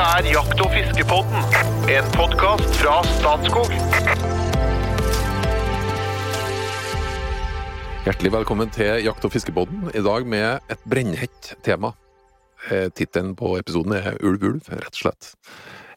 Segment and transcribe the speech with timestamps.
[0.00, 1.42] Dette er Jakt- og fiskepodden,
[1.92, 3.68] en podkast fra Statskog.
[8.06, 11.90] Hjertelig velkommen til Jakt- og fiskepodden, i dag med et brennhett tema.
[12.70, 15.34] Eh, Tittelen på episoden er Ulv, ulv, rett og slett.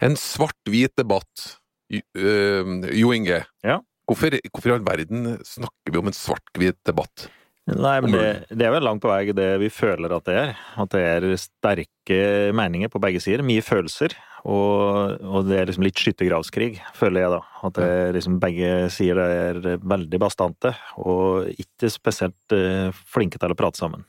[0.04, 1.56] En svart-hvit debatt.
[1.88, 3.80] Jo- øh, Jo Inge, Ja.
[4.06, 7.30] hvorfor, hvorfor i all verden snakker vi om en svart-hvit debatt?
[7.64, 10.54] Nei, men det, det er vel langt på vei det vi føler at det er.
[10.84, 12.20] At det er sterke
[12.56, 13.46] meninger på begge sider.
[13.48, 14.16] Mye følelser.
[14.44, 17.40] Og, og det er liksom litt skyttergravskrig, føler jeg da.
[17.64, 23.58] At det liksom begge sider er veldig bastante, og ikke spesielt eh, flinke til å
[23.60, 24.04] prate sammen.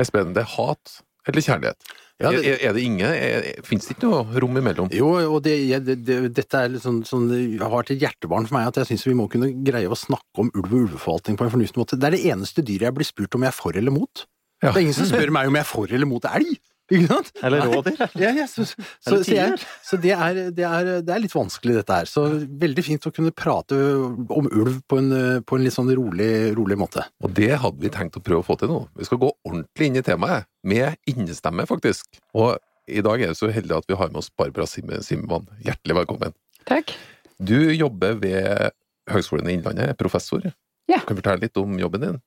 [0.00, 0.98] Espen, det er hat
[1.28, 1.90] eller kjærlighet?
[2.20, 3.64] Ja, det- er, er det ingen?
[3.64, 4.90] Fins det ikke noe rom imellom?
[4.92, 5.54] Jo, og det,
[5.86, 8.90] det, det, dette er litt sånn, sånn, det har et hjertebarn for meg at jeg
[8.92, 11.96] syns vi må kunne greie å snakke om ulv og ulveforvaltning på en fornuftig måte.
[12.00, 14.26] Det er det eneste dyret jeg blir spurt om jeg er for eller mot.
[14.60, 14.68] Ja.
[14.74, 16.58] Det er ingen som spør meg om jeg er for eller mot elg!
[16.90, 17.28] Ikke sant?
[17.46, 18.00] Eller rådyr.
[18.18, 21.34] Ja, ja, så, så, så, så, jeg, så det, er, det, er, det er litt
[21.36, 22.08] vanskelig, dette her.
[22.10, 22.24] Så
[22.62, 25.12] veldig fint å kunne prate om ulv på en,
[25.46, 27.04] på en litt sånn rolig, rolig måte.
[27.22, 28.80] Og det hadde vi tenkt å prøve å få til nå.
[28.98, 32.20] Vi skal gå ordentlig inn i temaet, med innestemme, faktisk.
[32.36, 32.56] Og
[32.90, 36.34] i dag er vi så heldige at vi har med oss Barbara Sim- Hjertelig velkommen.
[36.68, 36.92] Takk.
[37.40, 38.74] Du jobber ved
[39.10, 40.42] Høgskolen i Innlandet, er professor.
[40.90, 40.98] Ja.
[41.06, 42.18] Kan du fortelle litt om jobben din?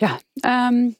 [0.00, 0.16] Ja.
[0.44, 0.90] Um,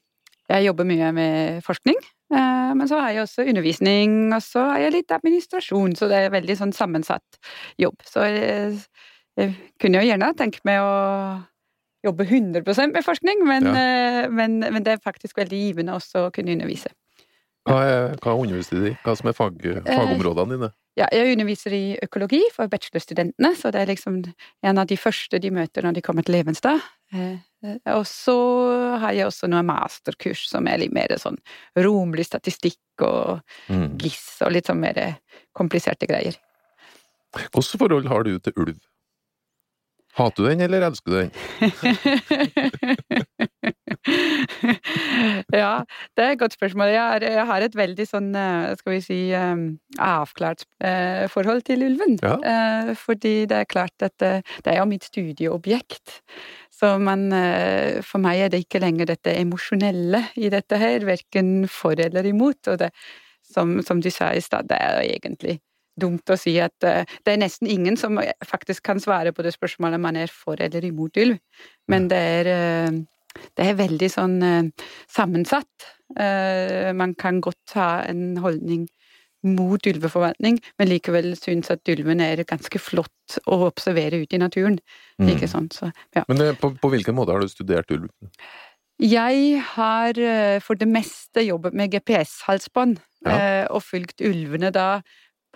[0.51, 1.97] jeg jobber mye med forskning,
[2.31, 6.33] men så har jeg også undervisning, og så har jeg litt administrasjon, så det er
[6.33, 7.39] veldig sånn sammensatt
[7.81, 7.97] jobb.
[8.07, 8.77] Så jeg,
[9.39, 10.93] jeg kunne jo gjerne tenkt meg å
[12.05, 12.63] jobbe 100
[12.95, 14.27] med forskning, men, ja.
[14.31, 16.93] men, men det er faktisk veldig givende også å kunne undervise.
[17.69, 18.91] Hva, er, hva underviser du i?
[19.05, 19.53] Hva som er fag,
[19.85, 20.69] fagområdene dine?
[20.99, 24.13] Ja, jeg underviser i økologi for bachelorstudentene, så det er liksom
[24.67, 26.79] en av de første de møter når de kommer til Levenstad.
[27.13, 28.35] Eh, eh, Og så
[28.99, 31.39] har jeg også noen masterkurs som er litt mer sånn
[31.79, 33.39] romlig statistikk og
[33.71, 33.95] Mm.
[34.01, 34.97] GIS og litt sånn mer
[35.55, 36.35] kompliserte greier.
[37.31, 38.79] Hvilket forhold har du til ulv?
[40.17, 41.31] Hater du den, eller elsker du den?
[45.63, 45.83] ja,
[46.15, 46.91] det er et godt spørsmål.
[46.93, 49.63] Jeg har, jeg har et veldig sånn, eh, skal vi si, eh,
[50.01, 52.17] avklart eh, forhold til ulven.
[52.21, 52.37] Ja.
[52.97, 56.21] Fordi det er klart at det er jo mitt studieobjekt.
[56.81, 57.27] Så man,
[58.05, 62.71] for meg er det ikke lenger dette emosjonelle i dette her, verken for eller imot.
[62.71, 62.89] Og det,
[63.45, 65.59] som, som du sa i stad, det er egentlig
[66.01, 68.17] dumt å si at det er nesten ingen som
[68.47, 71.37] faktisk kan svare på det spørsmålet om man er for eller imot ulv.
[71.91, 72.49] Men det er,
[73.57, 75.87] det er veldig sånn eh, sammensatt.
[76.19, 78.87] Eh, Man kan godt ha en holdning
[79.43, 84.77] mot ulveforvaltning, men likevel synes at ulven er ganske flott å observere ute i naturen.
[85.21, 86.25] Ikke sånn, Så, ja.
[86.29, 88.09] Men eh, på, på hvilken måte har du studert ulv?
[89.01, 90.13] Jeg har
[90.61, 93.65] for det meste jobbet med GPS-halsbånd, Ja.
[93.69, 95.01] og fulgt ulvene da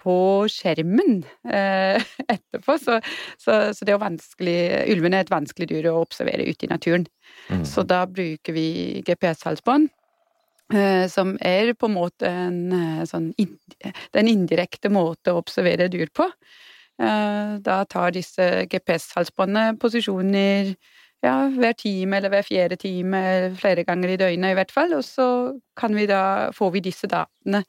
[0.05, 0.15] på
[0.53, 1.97] skjermen eh,
[2.35, 2.99] etterpå, så,
[3.41, 4.57] så, så det er jo vanskelig
[4.93, 7.07] Ulven er et vanskelig dyr å observere ute i naturen.
[7.49, 7.63] Mm.
[7.67, 8.67] Så da bruker vi
[9.07, 9.89] GPS-halsbånd,
[10.73, 15.33] eh, som er på en måte en eh, sånn in- Det er en indirekte måte
[15.33, 16.29] å observere dyr på.
[17.01, 20.75] Eh, Da tar disse GPS-halsbåndene posisjoner
[21.25, 23.19] ja, hver time eller hver fjerde time,
[23.57, 25.25] flere ganger i døgnet i hvert fall, og så
[25.79, 27.63] kan vi da, får vi disse datene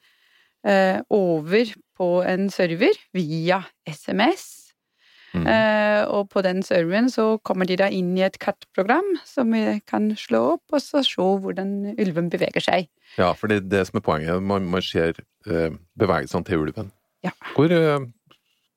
[0.66, 4.66] eh, over på en server via SMS.
[5.36, 5.46] Mm.
[5.50, 9.80] Eh, og på den serveren så kommer de da inn i et kartprogram som vi
[9.88, 12.88] kan slå opp, og så se hvordan ulven beveger seg.
[13.18, 14.42] Ja, for det er det som er poenget.
[14.42, 15.18] Man, man ser
[15.48, 16.92] eh, bevegelsene til ulven.
[17.26, 17.32] Ja.
[17.54, 18.04] Hvor, eh,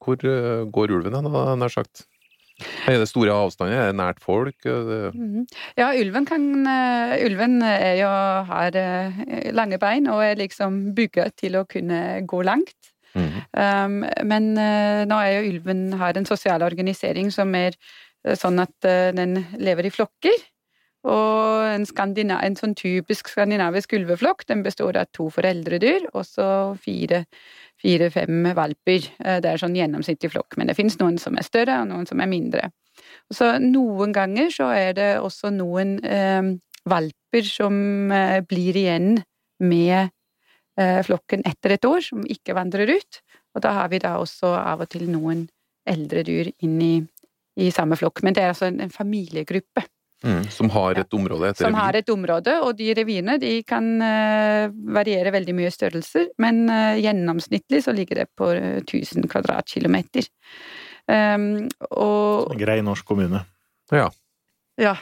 [0.03, 1.31] hvor eh, går ulven hen,
[1.61, 2.05] nær sagt?
[2.91, 3.77] Er det store avstander?
[3.79, 4.57] Er det nært folk?
[4.65, 5.45] Mhm.
[5.79, 8.09] Ja, ulven kan eh, Ulven er jo,
[8.49, 8.75] har
[9.55, 12.75] lange bein og er liksom bygget til å kunne gå langt.
[13.15, 13.41] Mhm.
[13.57, 13.97] Um,
[14.29, 17.73] men uh, nå er jo ulven har en sosial organisering som er
[18.27, 20.37] uh, sånn at uh, den lever i flokker.
[21.09, 27.23] Og en, en sånn typisk skandinavisk ulveflokk den består av to foreldredyr og så fire
[27.79, 29.07] fire-fem valper.
[29.23, 32.07] Eh, Det er sånn gjennomsnittlig flokk, men det finnes noen som er større, og noen
[32.09, 32.71] som er mindre.
[33.31, 36.55] Så noen ganger så er det også noen eh,
[36.89, 39.21] valper som eh, blir igjen
[39.59, 40.11] med
[41.03, 43.21] flokken etter et år, som ikke vandrer ut.
[43.55, 45.47] Og da har vi da også av og til noen
[45.89, 46.93] eldre dyr inn i,
[47.59, 48.21] i samme flokk.
[48.23, 49.83] Men det er altså en, en familiegruppe.
[50.19, 53.85] Mm, som har et område etter Som har et område, og de revirene de kan
[54.03, 59.29] eh, variere veldig mye i størrelser, men eh, gjennomsnittlig så ligger det på eh, 1000
[59.31, 60.27] kvadratkilometer.
[61.09, 63.39] Um, og Grei norsk kommune.
[63.95, 64.09] Ja.
[64.77, 64.93] ja,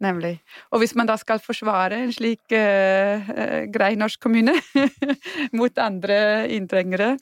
[0.00, 0.38] Nemlig.
[0.72, 4.54] Og hvis man da skal forsvare en slik uh, uh, grei norsk kommune
[5.58, 7.18] mot andre inntrengere,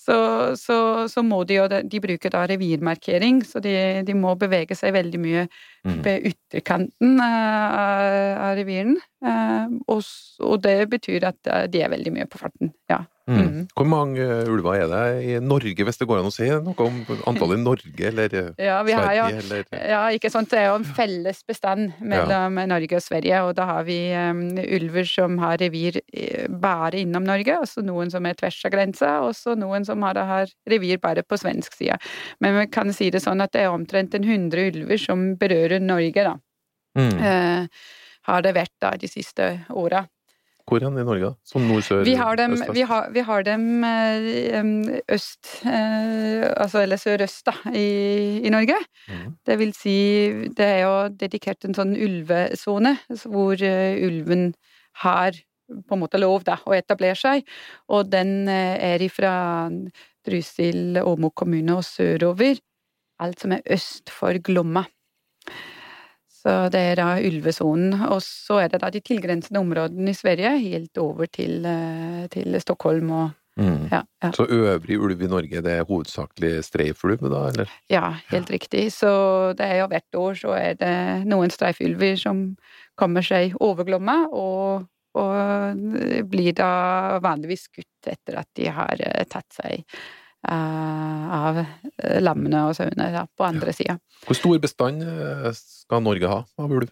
[0.00, 0.16] så,
[0.56, 0.76] så,
[1.12, 3.74] så, må de jo De bruker da revirmarkering, så de,
[4.06, 6.00] de må bevege seg veldig mye mm.
[6.06, 8.96] ved ytterkanten uh, av reviren.
[9.20, 10.00] Og,
[10.40, 13.02] og, det betyr at de er veldig mye på farten, ja.
[13.30, 13.40] Mm.
[13.40, 13.66] mm.
[13.76, 16.96] Hvor mange ulver er det i Norge, hvis det går an å si noe om
[17.30, 19.18] antallet i Norge eller ja, vi Sverige?
[19.18, 19.66] Jo, eller?
[19.92, 20.50] Ja, ikke sant.
[20.50, 22.66] Det er jo en felles bestand mellom ja.
[22.72, 27.26] Norge og Sverige, og da har vi um, ulver som har revir eh, bare innom
[27.28, 30.26] Norge, og så noen som er tvers av grensa, og så noen som har, det
[30.28, 31.98] her revir bare på svensk side.
[32.40, 35.82] Men vi kan si det sånn at det er omtrent en hundre ulver som berører
[35.82, 36.36] Norge, da.
[36.98, 37.18] Mm.
[37.18, 37.82] Uh,
[38.28, 40.04] har det vært da de siste åra.
[40.70, 41.32] Hvor hen i Norge?
[41.48, 44.68] Sånn nord, sør, vi har dem, øst, vi har, vi har dem eh,
[45.10, 48.76] øst, eh, altså eller sørøst, da, i, i Norge.
[49.10, 49.32] Mm.
[49.48, 49.96] Det vil si,
[50.54, 50.94] det er jo
[51.24, 52.94] dedikert en sånn ulvesone
[53.24, 54.52] hvor eh, ulven
[55.02, 55.34] har
[55.70, 57.46] på en måte lov da, å etablere seg,
[57.88, 59.32] og den er ifra
[60.26, 62.60] Trysil, Åmo kommune og sørover.
[63.20, 64.84] Alt som er øst for Glomma.
[66.40, 67.98] Så det er da ulvesonen.
[68.08, 72.56] Og så er det da de tilgrensende områdene i Sverige, helt over til, eh, til
[72.62, 73.26] Stockholm og
[73.60, 73.90] mm.
[73.92, 74.30] ja, ja.
[74.36, 77.74] Så øvrig ulv i Norge, det er hovedsakelig streifulv, da, eller?
[77.92, 78.54] Ja, helt ja.
[78.54, 78.86] riktig.
[78.92, 79.10] Så
[79.58, 80.94] det er jo hvert år så er det
[81.28, 82.46] noen streifulver som
[82.96, 84.88] kommer seg over Glomma, og,
[85.18, 86.72] og blir da
[87.22, 89.86] vanligvis skutt etter at de har eh, tatt seg
[90.48, 93.98] Eh, av eh, lammene og sauene ja, på andre sida.
[94.24, 95.04] Hvor stor bestand
[95.58, 96.88] skal Norge ha av ulv?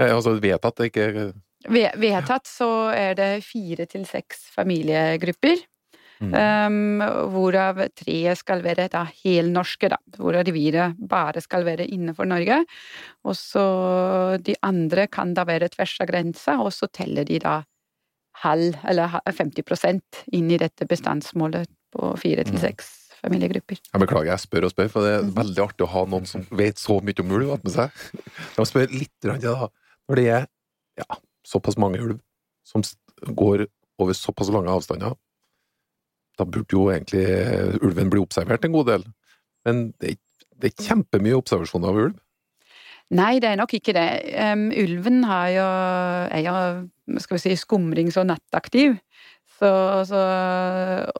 [0.00, 1.32] Altså vedtatt, ikke
[1.66, 5.60] Vedtatt så er det fire til seks familiegrupper.
[6.20, 6.32] Mm.
[6.32, 7.04] Um,
[7.34, 9.98] hvorav tre skal være da helnorske, da.
[10.16, 12.62] Hvor reviret bare skal være innenfor Norge.
[13.26, 13.64] Og så
[14.40, 17.58] de andre kan da være tvers av grensa, og så teller de da
[18.42, 22.62] halv, eller 50% inn i dette bestandsmålet på fire til mm.
[22.64, 22.90] seks
[23.22, 23.80] familiegrupper.
[23.80, 25.32] Jeg beklager, jeg spør og spør, for det er mm.
[25.38, 28.04] veldig artig å ha noen som vet så mye om ulv attmed seg.
[28.58, 29.70] Meg spørre litt, da.
[30.06, 30.48] Når det er
[31.00, 32.20] ja, såpass mange ulv
[32.66, 32.84] som
[33.26, 33.66] går
[34.02, 35.16] over såpass lange avstander,
[36.36, 37.24] da burde jo egentlig
[37.84, 39.04] ulven bli observert en god del.
[39.66, 40.16] Men det
[40.60, 42.20] det er kjempemye observasjoner av ulv.
[43.16, 44.08] Nei, det er nok ikke det.
[44.34, 45.66] Um, ulven jo,
[46.34, 48.96] er jo skal vi si, skumrings- og nattaktiv.
[49.56, 49.68] Så,
[50.04, 50.22] så,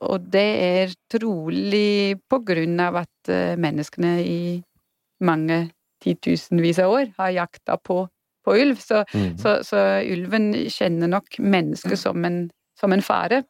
[0.04, 4.40] og det er trolig på grunn av at eh, menneskene i
[5.24, 5.62] mange
[6.04, 8.02] titusenvis av år har jakta på,
[8.44, 8.82] på ulv.
[8.82, 9.38] Så, mm.
[9.40, 12.42] så, så, ulven kjenner nok mennesket som en,
[12.76, 13.40] som en fare.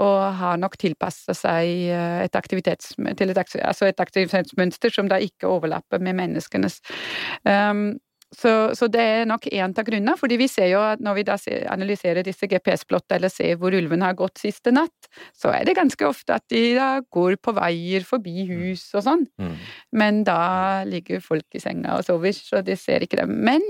[0.00, 5.18] Og har nok tilpassa seg eh, et aktivitets, til et, altså et aktivitetsmønster som da
[5.20, 6.80] ikke overlapper med menneskenes.
[7.44, 8.00] Um,
[8.32, 11.24] så, så, det er nok en av grunnene, fordi vi ser jo at når vi
[11.28, 11.36] da
[11.74, 16.06] analyserer disse GPS-plottene eller ser hvor ulven har gått siste natt, så er det ganske
[16.08, 18.52] ofte at de da går på veier forbi mm.
[18.56, 19.26] hus og sånn.
[19.36, 19.56] Mm.
[20.00, 20.40] Men da
[20.88, 23.36] ligger folk i senga og sover, så de ser ikke dem.
[23.44, 23.64] Men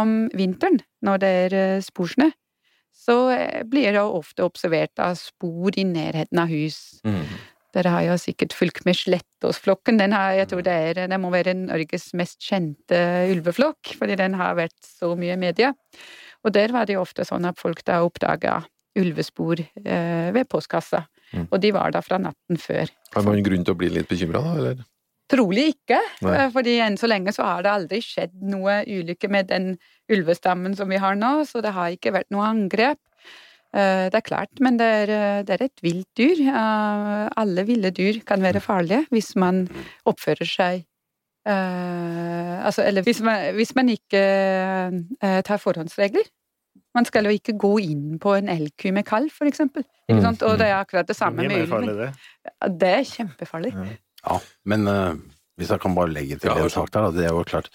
[0.00, 2.30] om vinteren, når det er eh, sporsnø,
[3.02, 7.00] så eh, blir det ofte observert av spor i nærheten av hus.
[7.06, 7.24] Mm.
[7.72, 9.96] Dere har jo sikkert fulgt med Slettåsflokken.
[10.00, 12.98] Den har, jeg tror det, er, det må være Norges mest kjente
[13.32, 15.72] ulveflokk, fordi den har vært så mye i media.
[16.44, 18.60] Og der var det jo ofte sånn at folk da oppdaga
[18.98, 21.06] ulvespor eh, ved postkassa.
[21.32, 21.46] Mm.
[21.48, 22.92] Og de var da fra natten før.
[23.14, 24.82] Har man grunn til å bli litt bekymra, da, eller?
[25.30, 26.34] Trolig ikke, Nei.
[26.36, 29.72] Eh, fordi enn så lenge så har det aldri skjedd noe ulykke med den
[30.12, 33.00] ulvestammen som vi har nå, så det har ikke vært noe angrep.
[33.72, 36.44] Eh, det er klart, men det er, eh, det er et vilt dyr.
[36.52, 39.68] Alle ville dyr kan være farlige hvis man
[40.04, 40.88] oppfører seg
[41.42, 44.20] altså, eller hvis man, hvis man ikke
[45.42, 46.28] tar forhåndsregler.
[46.94, 49.82] Man skal jo ikke gå inn på en elgku med kalv, for eksempel.
[50.06, 50.22] Mm.
[50.28, 51.88] Og det er akkurat det samme med ulven.
[51.98, 52.10] Det.
[52.78, 53.72] det er kjempefarlig.
[54.22, 54.38] Ja,
[54.70, 55.14] men uh,
[55.60, 57.68] hvis jeg kan bare legge til ja, en sak der, det er jo klart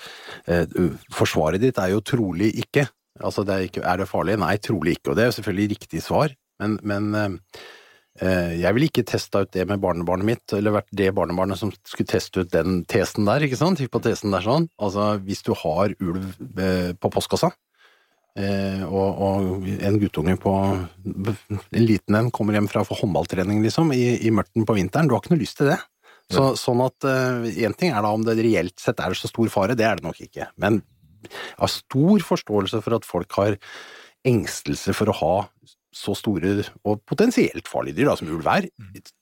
[1.13, 2.87] Forsvaret ditt er jo trolig ikke
[3.23, 4.37] Altså, det er, ikke, er, det farlig?
[4.37, 5.09] Nei, trolig ikke.
[5.09, 7.39] Og det er jo selvfølgelig riktig svar, men, men uh,
[8.17, 12.09] jeg ville ikke testa ut det med barnebarnet mitt, eller vært det barnebarnet som skulle
[12.09, 13.81] teste ut den tesen der, ikke sant?
[13.83, 14.67] Hypotesen der sånn.
[14.81, 16.31] Altså, hvis du har ulv
[16.97, 17.51] på postkassa,
[18.39, 24.17] eh, og, og, en guttunge på En liten en kommer hjem fra håndballtrening, liksom, i,
[24.25, 25.77] i mørten på vinteren, du har ikke noe lyst til det.
[26.29, 29.47] Så, sånn at Én uh, ting er da om det reelt sett er så stor
[29.53, 30.49] fare, det er det nok ikke.
[30.59, 30.81] Men
[31.23, 33.55] jeg har stor forståelse for at folk har
[34.27, 35.35] engstelse for å ha
[35.97, 38.67] så store og potensielt farlige dyr da, som ulv er,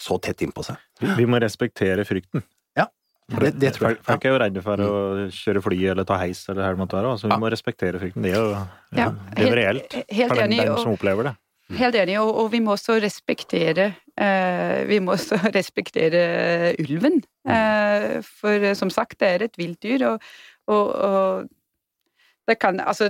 [0.01, 0.81] så tett innpå seg.
[1.15, 2.43] Vi må respektere frykten.
[2.75, 2.87] Ja,
[3.29, 4.01] Det, det tror jeg.
[4.05, 4.89] Folk er jo redde for å
[5.33, 7.13] kjøre fly eller ta heis eller hva det måtte være.
[7.21, 7.39] Så vi Ja.
[7.41, 8.21] må respektere frykten.
[8.25, 8.49] Det er jo
[8.97, 10.59] Ja, det er reelt Helt for den, enig.
[10.65, 11.35] den og- som opplever det.
[11.77, 17.19] Helt enig, og, og vi må også respektere eh, Vi må også respektere ulven.
[17.45, 20.23] Eh, for eh, som sagt, det er et vilt dyr, og,
[20.71, 23.09] og, og det kan Altså,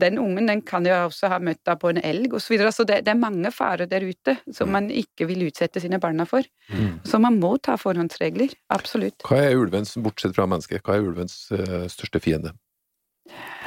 [0.00, 2.44] den ungen den kan jo også ha møtt deg på en elg osv.
[2.44, 2.72] Så, videre.
[2.72, 6.26] så det, det er mange farer der ute som man ikke vil utsette sine barna
[6.28, 6.44] for.
[6.68, 7.00] Mm.
[7.08, 8.52] Så man må ta forhåndsregler.
[8.74, 9.24] Absolutt.
[9.24, 12.52] Hva er ulvens, bortsett fra mennesket, hva er ulvens uh, største fiende?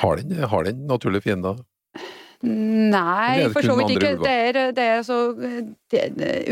[0.04, 1.58] Har den, har den naturlige fiender?
[2.44, 4.12] Nei, for så vidt ikke.
[4.22, 6.04] Det er, det er så det,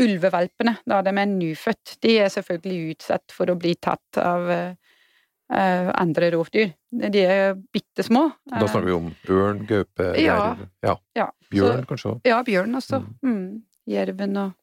[0.02, 4.74] Ulvevalpene, da de er nyfødt, de er selvfølgelig utsatt for å bli tatt av eh,
[5.94, 6.72] andre rovdyr.
[6.90, 8.26] De er bitte små.
[8.50, 10.56] Da snakker vi om ørn, gaupe, Ja.
[10.82, 10.96] ja.
[11.14, 12.20] Ja, bjørn så- kanskje?
[12.26, 13.04] Ja, bjørn også.
[13.22, 13.62] Mm.
[13.86, 14.54] Jerven og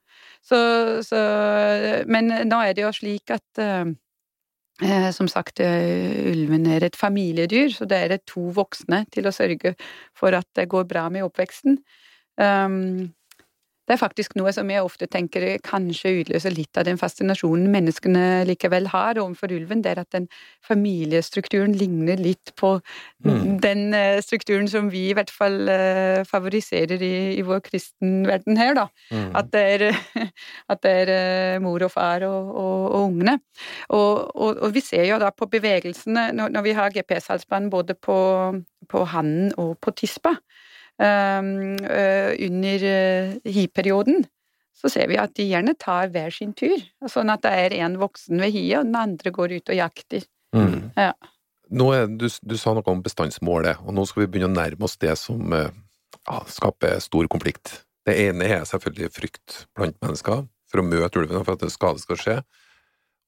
[0.44, 3.86] så, så Men nå er det jo slik at eh,
[5.13, 9.32] som sagt, eh, ulven er et familiedyr, så det er det to voksne til å
[9.32, 9.75] sørge
[10.15, 11.77] for at det går bra med oppveksten.
[12.38, 13.13] Um,
[13.87, 18.43] det er faktisk noe som jeg ofte tenker kanskje utløser litt av den fascinasjonen menneskene
[18.47, 20.29] likevel har overfor ulven, det er at den
[20.67, 22.77] familiestrukturen ligner litt på
[23.23, 23.59] Mm.
[23.63, 28.73] den eh, strukturen som vi i hvert fall eh, favoriserer i, i vår kristenverden her,
[28.75, 28.87] da.
[29.11, 29.29] Mm.
[29.39, 29.85] At det er,
[30.73, 33.37] at det er eh, mor og far og, og, og ungene.
[33.89, 38.17] Og, og, vi ser jo da på bevegelsene, når, når vi har GPS-halsbånd både på,
[38.91, 40.35] på hannen og på tispa,
[41.01, 44.25] under uh, hi-perioden,
[44.77, 46.81] så ser vi at de gjerne tar hver sin tur.
[47.09, 50.25] Sånn at det er en voksen ved hiet, og den andre går ut og jakter.
[50.55, 50.91] Mm.
[50.97, 51.13] Ja.
[51.73, 55.00] Er, du, du sa noe om bestandsmålet, og nå skal vi begynne å nærme oss
[55.01, 55.71] det som eh,
[56.27, 57.79] ja, skaper stor konflikt.
[58.05, 62.01] Det ene er selvfølgelig frykt blant mennesker for å møte ulven for at en skade
[62.03, 62.38] skal skje.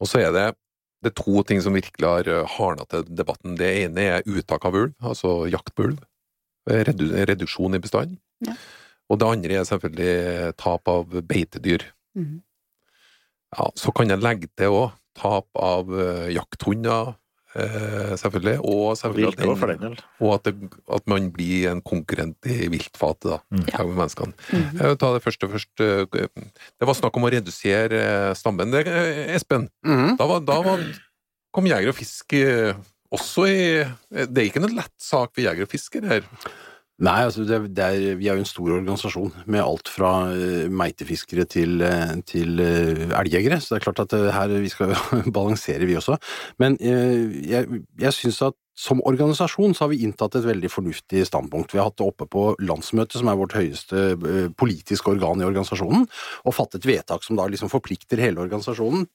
[0.03, 0.45] Og så er det,
[1.01, 3.55] det er to ting som virkelig har eh, hardna til debatten.
[3.57, 6.03] Det ene er uttak av ulv, altså jakt på ulv.
[6.67, 8.17] Redu, reduksjon i bestanden.
[8.45, 8.55] Ja.
[9.09, 11.83] Og det andre er selvfølgelig tap av beitedyr.
[12.17, 12.41] Mhm.
[13.55, 17.13] Ja, så kan jeg legge til òg tap av eh, jakthunder,
[17.55, 18.57] eh, selvfølgelig.
[18.67, 23.37] Og selvfølgelig at, den, og at, det, at man blir en konkurrent i viltfatet, da.
[23.53, 23.63] Mm.
[23.71, 23.85] Ja.
[23.85, 24.33] med menneskene.
[24.51, 24.81] Mhm.
[24.81, 25.85] Jeg vil ta det første først.
[25.85, 26.27] eh,
[26.81, 28.71] Det var snakk om å redusere stammen.
[28.73, 28.87] Det,
[29.37, 30.17] Espen, Mhm.
[30.17, 30.83] da, var, da var,
[31.53, 32.33] kom Jeger og Fisk
[33.15, 33.59] også i
[34.11, 36.29] Det er ikke noen lett sak for Jeger og Fisker her.
[37.03, 40.67] Nei, altså det, det er, vi er jo en stor organisasjon med alt fra uh,
[40.71, 44.93] meitefiskere til, eh, til eh, elgjegere, så det er klart at eh, her vi skal
[45.35, 46.15] balansere vi også.
[46.63, 51.23] Men eh, jeg, jeg syns at som organisasjon så har vi inntatt et veldig fornuftig
[51.27, 51.71] standpunkt.
[51.71, 55.47] Vi har hatt det oppe på landsmøtet, som er vårt høyeste eh, politiske organ i
[55.47, 56.07] organisasjonen,
[56.43, 59.07] og fattet vedtak som da liksom forplikter hele organisasjonen.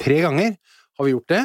[0.00, 1.44] Tre ganger har vi gjort det.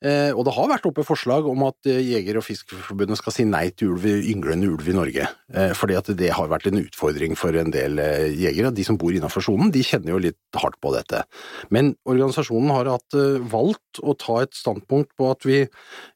[0.00, 3.44] Eh, og det har vært oppe forslag om at eh, Jeger- og Fiskerforbundet skal si
[3.44, 5.26] nei til ulv, ynglende ulv i Norge.
[5.52, 8.72] Eh, fordi at det har vært en utfordring for en del eh, jegere.
[8.72, 11.20] De som bor innenfor sonen, de kjenner jo litt hardt på dette.
[11.68, 15.62] Men organisasjonen har hatt eh, valgt å ta et standpunkt på at vi,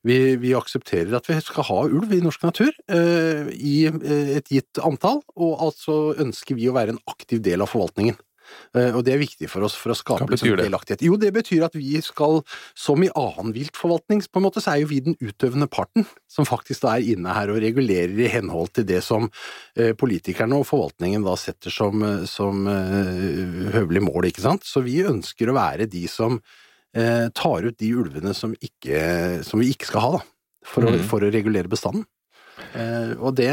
[0.09, 4.81] vi, vi aksepterer at vi skal ha ulv i norsk natur eh, i et gitt
[4.81, 8.17] antall, og altså ønsker vi å være en aktiv del av forvaltningen.
[8.75, 11.03] Eh, Og det er viktig for oss for å skape liksom delaktighet.
[11.07, 12.43] Jo, det betyr at vi skal,
[12.75, 16.45] som i annen viltforvaltning, på en måte så er jo vi den utøvende parten, som
[16.45, 19.31] faktisk da er inne her og regulerer i henhold til det som
[19.77, 22.67] eh, politikerne og forvaltningen da setter som, eh, som
[23.75, 24.65] høvelig mål, ikke sant.
[24.69, 26.41] Så vi ønsker å være de som
[26.95, 30.25] eh, tar ut de ulvene som, ikke, som vi ikke skal ha, da.
[30.65, 31.03] For, å, Mhm.
[31.11, 32.07] for å regulere bestanden.
[32.73, 33.51] Eh, og det,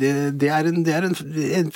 [0.00, 1.68] det, det er en, det er en, en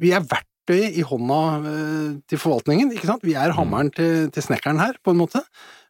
[0.00, 0.24] Vi er
[0.68, 3.24] verktøy i hånda eh, til forvaltningen, ikke sant?
[3.24, 5.42] Vi er hammeren til, til snekkeren her, på en måte.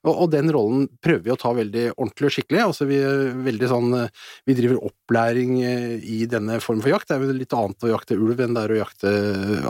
[0.07, 2.61] Og, og den rollen prøver vi å ta veldig ordentlig og skikkelig.
[2.63, 7.09] Altså vi, er veldig sånn, eh, vi driver opplæring eh, i denne formen for jakt.
[7.11, 9.15] Det er jo litt annet å jakte ulv enn det er å jakte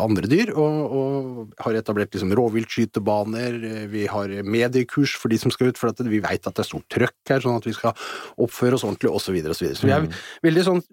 [0.03, 0.53] andre dyr.
[0.53, 5.81] Og, og har etablert liksom rovviltskytebaner, eh, vi har mediekurs for de som skal ut,
[5.81, 7.97] for at vi vet at det er stort trøkk her, sånn at vi skal
[8.37, 9.29] oppføre oss ordentlig, osv.
[9.29, 9.81] Så, videre, og så, videre.
[9.81, 10.85] så vi er veldig sånn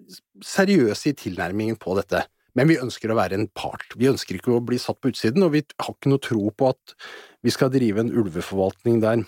[0.44, 2.24] seriøse i tilnærmingen på dette.
[2.56, 3.84] Men vi ønsker å være en part.
[4.00, 6.70] Vi ønsker ikke å bli satt på utsiden, og vi har ikke noe tro på
[6.72, 6.94] at
[7.44, 9.26] vi skal drive en ulveforvaltning der,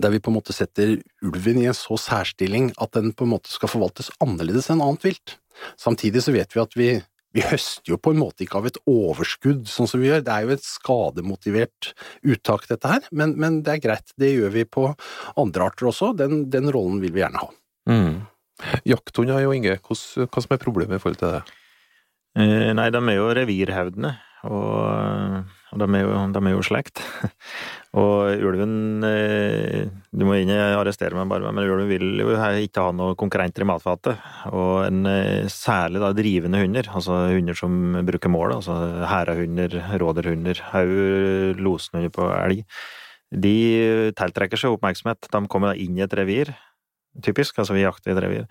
[0.00, 3.32] der vi på en måte setter ulven i en så særstilling at den på en
[3.36, 5.38] måte skal forvaltes annerledes enn annet vilt.
[5.80, 6.88] Samtidig så vet vi at vi,
[7.36, 10.24] vi høster jo på en måte ikke av et overskudd, sånn som vi gjør.
[10.26, 11.92] Det er jo et skademotivert
[12.34, 14.14] uttak, dette her, men, men det er greit.
[14.18, 14.88] Det gjør vi på
[15.38, 16.12] andre arter også.
[16.18, 17.50] Den, den rollen vil vi gjerne ha.
[17.90, 18.20] Mm.
[18.84, 21.59] Jakthunder, Jo Inge, hva som er problemet i forhold til det?
[22.38, 24.12] Eh, Nei, de er jo revirhevdende,
[24.46, 27.02] og, og de, er jo, de er jo slekt.
[28.00, 32.84] Og ulven eh, Du må inn og arrestere meg, bare, men ulven vil jo ikke
[32.84, 34.22] ha noen konkurrenter i matfatet.
[34.54, 38.78] Og en eh, særlig da drivende hunder, altså hunder som bruker mål, altså
[39.10, 42.62] hærahunder, råderhunder, òg losenhunder på elg,
[43.30, 43.56] de
[44.18, 45.26] tiltrekker seg oppmerksomhet.
[45.30, 46.54] De kommer inn i et revir,
[47.24, 48.44] typisk, altså vi jakter i et revir,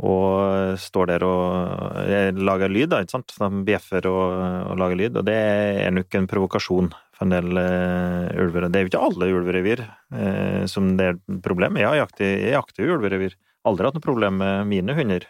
[0.00, 3.34] og står der og lager lyd, da, ikke sant.
[3.36, 4.36] De bjeffer og,
[4.72, 5.36] og lager lyd, og det
[5.84, 8.68] er nok en provokasjon for en del uh, ulver.
[8.68, 11.80] Det er jo ikke alle ulverevir uh, som det er et problem.
[11.80, 13.36] Jeg jakter, jeg jakter ulverevir.
[13.68, 15.26] Aldri hatt noe problem med mine hunder.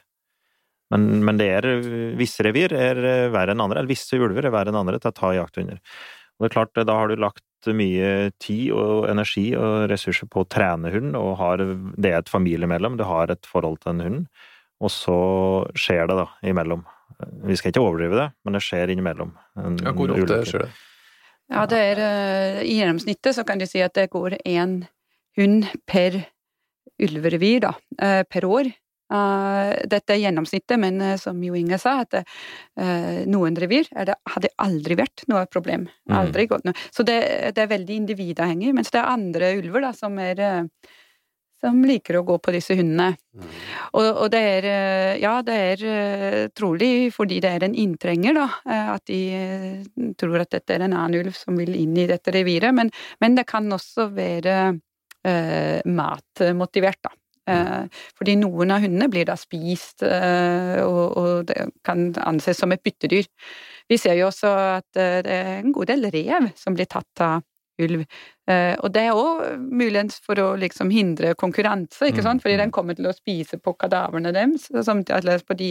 [0.93, 1.67] Men, men det er
[2.17, 3.01] visse revir er
[3.33, 5.83] verre enn andre, eller visse ulver er verre enn andre til å ta jakthunder.
[6.39, 7.43] Og det er klart, da har du lagt
[7.77, 11.63] mye tid og energi og ressurser på å trene hund, og har,
[11.97, 14.21] det er et familiemedlem, du har et forhold til en hund,
[14.79, 15.19] og så
[15.79, 16.85] skjer det da imellom.
[17.49, 19.33] Vi skal ikke overdrive det, men det skjer innimellom.
[19.83, 20.73] Ja, hvor ofte skjer det?
[21.49, 24.83] Ja, det er uh, I gjennomsnittet så kan du si at det går én
[25.39, 26.21] hund per
[27.01, 27.73] ulverevir, da,
[28.03, 28.71] uh, per år.
[29.09, 32.21] Uh, dette er gjennomsnittet, men som Jo Inge sa, at
[33.29, 35.89] noen revir det, hadde aldri vært noe problem.
[36.09, 36.15] Mm.
[36.21, 36.77] Aldri gått noe.
[36.95, 37.19] Så det,
[37.57, 38.73] det er veldig individavhengig.
[38.77, 40.43] Mens det er andre ulver da, som er
[41.59, 43.17] som liker å gå på disse hundene.
[43.35, 43.47] Mm.
[43.99, 44.69] Og, og, det er
[45.19, 48.47] Ja, det er trolig fordi det er en inntrenger, da,
[48.95, 52.75] at de tror at dette er en annen ulv som vil inn i dette reviret,
[52.75, 54.59] men, men det kan også være
[55.25, 57.15] eh, matmotivert, da.
[57.49, 57.91] Mm.
[58.21, 63.29] Fordi noen av hundene blir da spist, og, og det kan anses som et byttedyr.
[63.89, 67.47] Vi ser jo også at det er en god del rev som blir tatt av
[67.83, 68.05] ulv.
[68.49, 72.63] Eh, og det er òg muligens for å liksom hindre konkurranse, ikke sant, fordi mm,
[72.63, 72.75] den mm.
[72.75, 75.71] kommer til å spise på kadaverne deres, eller på de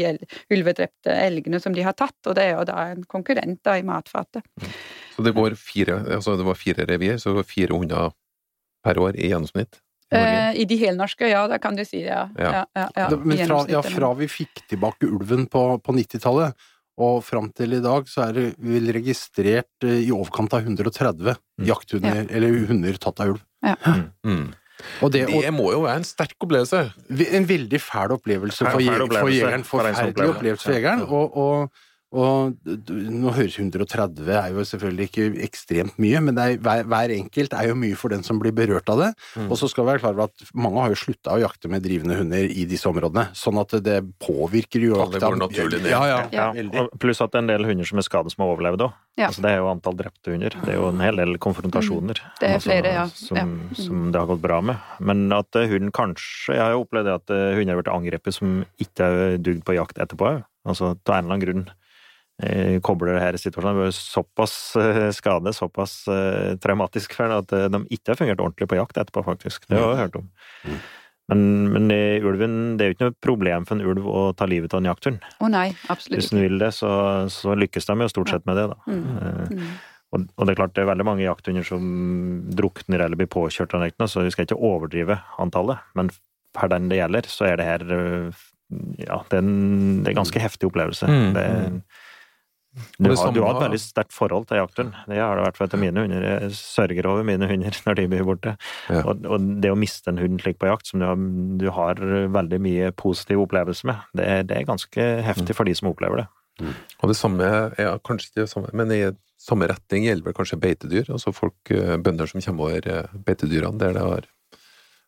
[0.53, 3.86] ulvedrepte elgene som de har tatt, og det er jo da en konkurrent da i
[3.88, 4.46] matfatet.
[4.62, 4.77] Mm.
[5.15, 8.15] Så det går fire, altså det var fire revir, så det var fire hunder
[8.86, 9.81] per år i gjennomsnitt?
[10.16, 12.28] Eh, I de helnorske, ja, det kan du si, ja.
[12.40, 12.64] ja.
[12.64, 17.76] ja, ja Men fra, fra, vi fikk tilbake ulven på, på 90-tallet, og fram til
[17.78, 21.68] i dag så er det vel registrert eh, i overkant av 130 mm.
[21.68, 22.30] jakthunder, ja.
[22.40, 23.44] eller hunder tatt av ulv.
[23.66, 23.76] Ja.
[24.26, 24.48] Mm.
[25.01, 26.84] Og det, og, det, må jo være en sterk opplevelse?
[27.34, 29.66] En veldig fæl opplevelse for, for jegeren.
[29.66, 31.03] Forferdelig opplevelse for jegeren.
[31.08, 31.84] Og, og,
[32.18, 37.53] og nå høres 130 er jo selvfølgelig ikke ekstremt mye, men er, hver, hver, enkelt
[37.53, 39.10] er jo mye for den som blir berørt av det.
[39.38, 39.51] Mm.
[39.51, 41.86] Og så skal vi være klar over at mange har jo slutta å jakte med
[41.86, 45.30] drivende hunder i disse områdene, sånn at det påvirker jo jakta.
[45.92, 46.88] Ja, ja, ja.
[46.98, 48.98] Pluss at det er en del hunder som er skadet som har overlevd òg.
[49.18, 49.30] Ja.
[49.30, 50.53] Altså, det er jo antall drepte hunder.
[50.62, 52.20] Det er jo en hel del konfrontasjoner.
[52.22, 52.36] Mm.
[52.42, 53.08] Det er altså, flere, ja.
[53.14, 53.80] Som, mm.
[53.80, 54.92] som, det har gått bra med.
[55.01, 59.10] Men at hunden kanskje Jeg har jo opplevd at hunder har blitt angrepet som ikke
[59.10, 60.46] er dugd på jakt etterpå òg.
[60.68, 61.87] Altså av en eller annen grunn Eh,
[62.86, 63.80] kobler det her situasjonen.
[63.80, 68.68] Det var såpass eh, skade, såpass uh, traumatisk for at de ikke har fungert ordentlig
[68.70, 69.66] på jakt etterpå, faktisk.
[69.66, 70.30] Det har jeg hørt om.
[70.68, 70.78] Mm.
[71.28, 71.42] Men,
[71.74, 74.72] men i ulven, det er jo ikke noe problem for en ulv å ta livet
[74.72, 75.26] av en jakthund.
[75.42, 76.90] Oh, nei, absolutt Hvis den vil det, så,
[77.34, 78.78] så, lykkes de jo stort sett med det, da.
[78.88, 79.58] Mm.
[79.58, 79.74] Mm.
[80.16, 81.84] Og, og, det er klart det er veldig mange jakthunder som
[82.56, 85.84] drukner eller blir påkjørt av nekten, så vi skal ikke overdrive antallet.
[86.00, 86.14] Men
[86.56, 87.84] per den det gjelder, så er det her
[89.04, 91.12] Ja, det er en, det er ganske heftig opplevelse.
[91.12, 91.34] Mm.
[91.36, 91.82] Det er
[92.98, 94.96] du har, du har, et veldig sterkt forhold til jakthund.
[95.09, 96.25] Det har det vært for mine hunder.
[96.27, 98.55] Jeg sørger over mine hunder når de blir borte.
[98.90, 99.03] Ja.
[99.03, 101.22] Og, og, det å miste en hund slik på jakt, som du har,
[101.59, 102.01] du har
[102.35, 105.57] veldig mye positiv opplevelse med, det, det, er ganske heftig mm.
[105.59, 106.27] for de som opplever det.
[106.61, 106.74] Mm.
[107.01, 109.01] Og det samme, ja, kanskje ikke det samme, men i
[109.42, 111.11] samme retning gjelder vel kanskje beitedyr.
[111.13, 114.31] Altså folk, eh, bønder som kommer over eh, beitedyrene der det har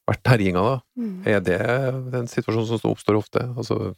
[0.09, 0.75] vært terjinger, da.
[0.97, 1.15] Mm.
[1.29, 1.59] Er det
[2.19, 3.45] en situasjon som oppstår ofte?
[3.55, 3.93] Altså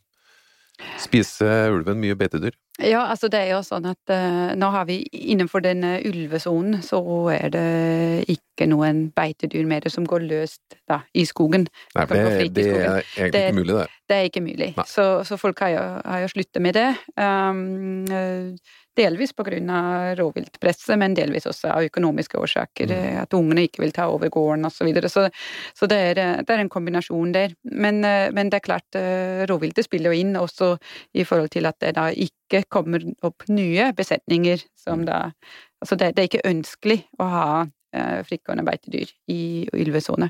[1.02, 2.56] Spiser ulven mye beitedyr?
[2.82, 6.80] Ja, altså det er jo sånn at uh, nå har vi innenfor den uh, ulvesonen,
[6.86, 7.02] så
[7.34, 7.66] er det
[8.32, 11.68] ikke noen beitedyr med det som går løst da, i skogen.
[11.96, 12.22] Nei, det,
[12.56, 13.88] det, er egentlig ikke mulig, det.
[14.10, 14.70] Det er ikke mulig.
[14.90, 16.88] Så, så, folk har jo, har jo sluttet med det.
[17.20, 22.92] Um, uh, Delvis av rovviltpresset, men delvis også av økonomiske årsaker.
[22.92, 23.18] Mm.
[23.24, 24.82] At ungene ikke vil ta over gården osv.
[24.82, 25.10] Så, videre.
[25.10, 25.30] så
[25.74, 27.56] Så det er, det er en kombinasjon der.
[27.64, 29.00] Men, men, det er klart,
[29.50, 30.78] rovviltet spiller jo inn også
[31.14, 35.32] i forhold til at det da ikke kommer opp nye besetninger som da
[35.82, 37.81] Altså det, det er ikke ønskelig å ha Eh,
[38.28, 39.42] frittgående beitedyr i
[39.74, 40.30] ulvesone.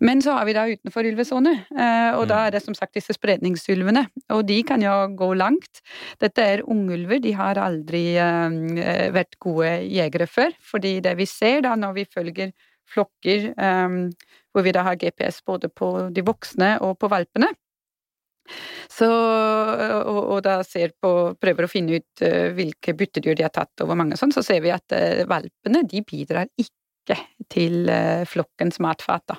[0.00, 2.44] Men så har vi da utenfor ulvesone, eh, og da mm.
[2.46, 4.04] er det som sagt disse spredningsulvene.
[4.36, 5.82] Og de kan jo gå langt.
[6.22, 10.54] Dette er ungulver, de har aldri eh, vært gode jegere før.
[10.72, 12.52] Fordi det vi ser da når vi følger
[12.88, 17.50] flokker hvor vi da har GPS både på de voksne og på valpene,
[18.88, 22.22] så, og, og, da ser på, prøver å finne ut
[22.56, 24.88] hvilke byttedyr de har tatt og hvor mange sånn, så ser vi at
[25.28, 26.77] valpene de bidrar ikke
[27.08, 29.38] ikke til eh, flokkens matfat, da.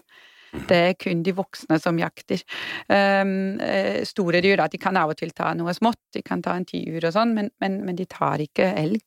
[0.49, 2.41] Det er kun de voksne som jakter.
[2.89, 3.59] Um,
[4.07, 6.65] store dyr, da, de kan av og til ta noe smått, de kan ta en
[6.65, 9.03] tiur og sånn, men, men, men, de tar ikke elg.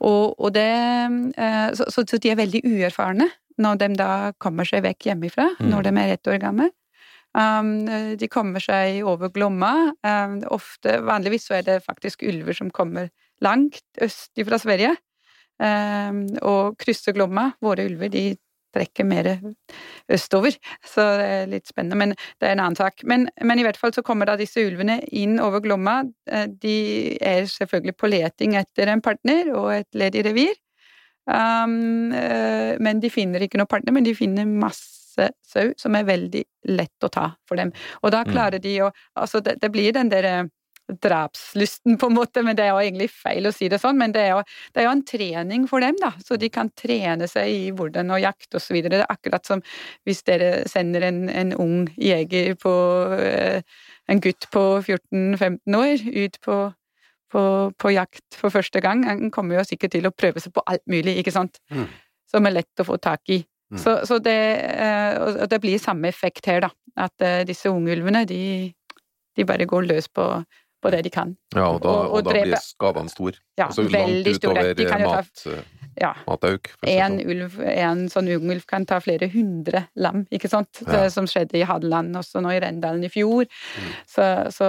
[0.00, 0.70] Og, og det,
[1.36, 3.28] uh, så, så, de er veldig uerfarne
[3.60, 5.68] når de da kommer seg vekk hjemmefra, mm.
[5.68, 6.70] når de er ett år gamle.
[7.36, 7.84] Um,
[8.16, 9.90] de kommer seg over Glomma.
[10.06, 13.10] Um, ofte, vanligvis så er det faktisk ulver som kommer
[13.44, 14.96] langt øst fra Sverige
[15.58, 17.48] og krysser Glomma.
[17.64, 18.22] Våre ulver de
[18.74, 19.30] trekker mer
[20.12, 20.56] østover.
[20.86, 23.02] Så det er litt spennende, men det er en annen sak.
[23.08, 26.00] Men, men, i hvert fall så kommer da disse ulvene inn over Glomma.
[26.30, 26.78] Eh, de
[27.24, 30.54] er selvfølgelig på leting etter en partner og et ledig revir.
[31.28, 34.94] Um, eh, men de finner ikke noen partner, men de finner masse
[35.44, 37.72] sau som er veldig lett å ta for dem.
[38.04, 38.30] Og da mm.
[38.32, 40.46] klarer de å Altså, det, det blir den derre
[40.88, 43.98] drapslysten, på en måte, men det er jo egentlig feil å si det sånn.
[44.00, 44.40] Men det er jo,
[44.72, 48.14] det er jo en trening for dem, da, så de kan trene seg i hvordan
[48.14, 48.80] å jakte osv.
[48.86, 49.62] Det er akkurat som
[50.08, 52.74] hvis dere sender en, en ung jeger på
[53.18, 53.62] eh,
[54.08, 56.54] En gutt på 14-15 år ut på,
[57.28, 57.40] på,
[57.76, 59.02] på, jakt for første gang.
[59.04, 61.84] Han kommer jo sikkert til å prøve seg på alt mulig, ikke sant, mm.
[62.32, 63.42] som er lett å få tak i.
[63.68, 63.82] Mm.
[63.82, 66.72] Så, så, det, eh, og det blir samme effekt her, da.
[66.96, 68.40] At eh, disse ungulvene, de,
[69.36, 70.24] de bare går løs på
[70.82, 71.34] på det de kan.
[71.54, 73.40] Ja, og da, og, og da blir skadene store.
[73.58, 74.64] Ja, altså veldig store.
[74.78, 75.44] De kan jo mat,
[75.98, 76.12] ja.
[76.28, 76.70] matauk.
[76.86, 80.82] En, ulv, en sånn ungulv kan ta flere hundre lam, ikke sant?
[80.84, 80.90] Ja.
[80.92, 83.48] Det, som skjedde i Hadeland også nå i Rendalen i fjor.
[83.48, 83.96] Mm.
[84.06, 84.68] Så, så,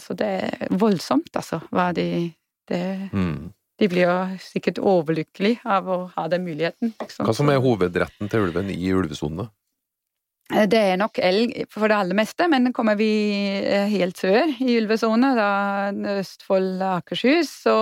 [0.00, 2.08] så, det er voldsomt, altså, hva de
[2.70, 2.80] det,
[3.12, 3.52] mm.
[3.82, 6.92] De blir jo sikkert overlykkelige av å ha den muligheten.
[7.18, 9.48] Hva som er hovedretten til ulven i ulvesonene?
[10.52, 13.08] Eh, det er nok elg for det aller meste, men kommer vi
[13.62, 15.48] eh, helt sør i ulvesone, da
[16.18, 17.76] Østfold og Akershus, så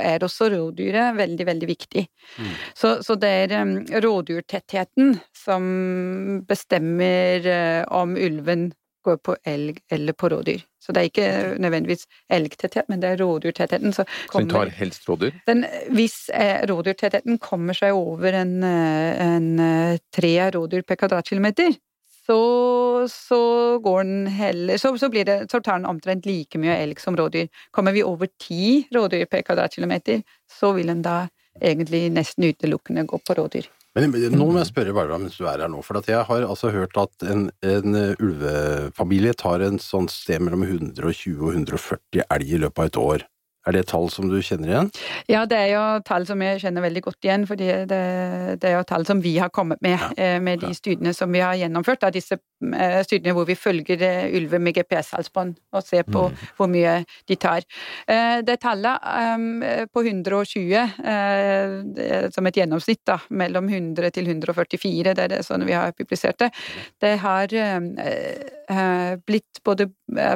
[0.00, 2.04] er det også rådyret veldig, veldig viktig.
[2.36, 2.52] Mm.
[2.76, 5.64] Så, så, det er um, rådyrtettheten som
[6.48, 8.70] bestemmer uh, om ulven
[9.02, 10.60] går på elg eller på rådyr.
[10.82, 11.30] Så det er ikke
[11.62, 13.94] nødvendigvis elgtetthet, men det er rådyrtettheten.
[13.96, 15.40] Så, kommer, så den tar helst rådyr?
[15.48, 21.74] Den, hvis eh, rådyrtettheten kommer seg over en, en, en tre rådyr per kvadratkilometer,
[22.26, 22.38] så,
[23.10, 23.42] så
[23.82, 27.50] går den heller så, så, det, så, tar den omtrent like mye elg som rådyr.
[27.74, 31.24] Kommer vi over ti rådyr per kvadratkilometer, så vil den da
[31.60, 33.68] egentlig nesten utelukkende gå på rådyr.
[33.92, 36.70] Men nå må jeg spørre Barbara mens du er her nå, for jeg har altså
[36.72, 42.62] hørt at en, en ulvefamilie tar en sånn sted mellom 120 og 140 elg i
[42.62, 43.26] løpet av et år.
[43.62, 44.88] Er det tall som du kjenner igjen?
[45.30, 47.44] Ja, det er jo tall som jeg kjenner veldig godt igjen.
[47.46, 50.72] For det, det, er jo tall som vi har kommet med, ja, eh, med de
[50.74, 52.02] studiene som vi har gjennomført.
[52.08, 56.40] Av disse eh, studiene hvor vi følger eh, ulver med GPS-halsbånd og ser på mm.
[56.58, 56.96] hvor mye
[57.30, 57.62] de tar.
[58.42, 60.72] Det tallet på 120
[62.34, 66.40] som et gjennomsnitt, da, mellom 100 til 144, det er det sånn vi har publisert
[66.42, 66.50] det,
[67.02, 67.54] det har
[69.26, 69.88] blitt både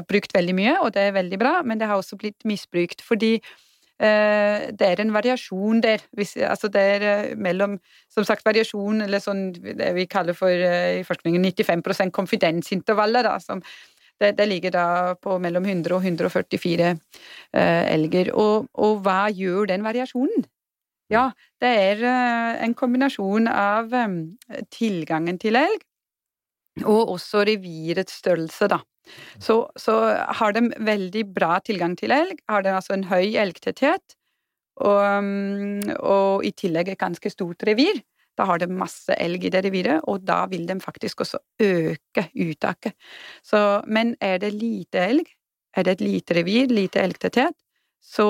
[0.08, 3.02] brukt veldig mye, og det er veldig bra, men det har også blitt misbrukt.
[3.04, 6.04] Fordi eh, det er en variasjon der.
[6.48, 11.00] Altså det er eh, mellom Som sagt, variasjon, eller sånn det vi kaller for eh,
[11.00, 13.62] i forskningen 95% konfidensintervaller, da, som
[14.20, 18.32] det, det, ligger da på mellom 100 og 144 eh, elger.
[18.34, 20.46] Og, og, hva gjør den variasjonen?
[21.12, 21.30] Ja,
[21.62, 25.84] det er eh, en kombinasjon av eh, tilgangen til elg
[26.84, 28.80] og også revirets størrelse, da.
[29.38, 29.94] Så, så,
[30.40, 34.16] har de veldig bra tilgang til elg, har de altså en høy elgtetthet,
[34.82, 38.02] og, mm, og, i tillegg et ganske stort revir.
[38.36, 42.26] Da har de masse elg i det reviret, og da vil de faktisk også øke
[42.34, 42.92] uttaket.
[43.46, 45.30] Så, men er det lite elg,
[45.76, 47.56] er det et lite revir, lite elgtetthet,
[48.06, 48.26] så,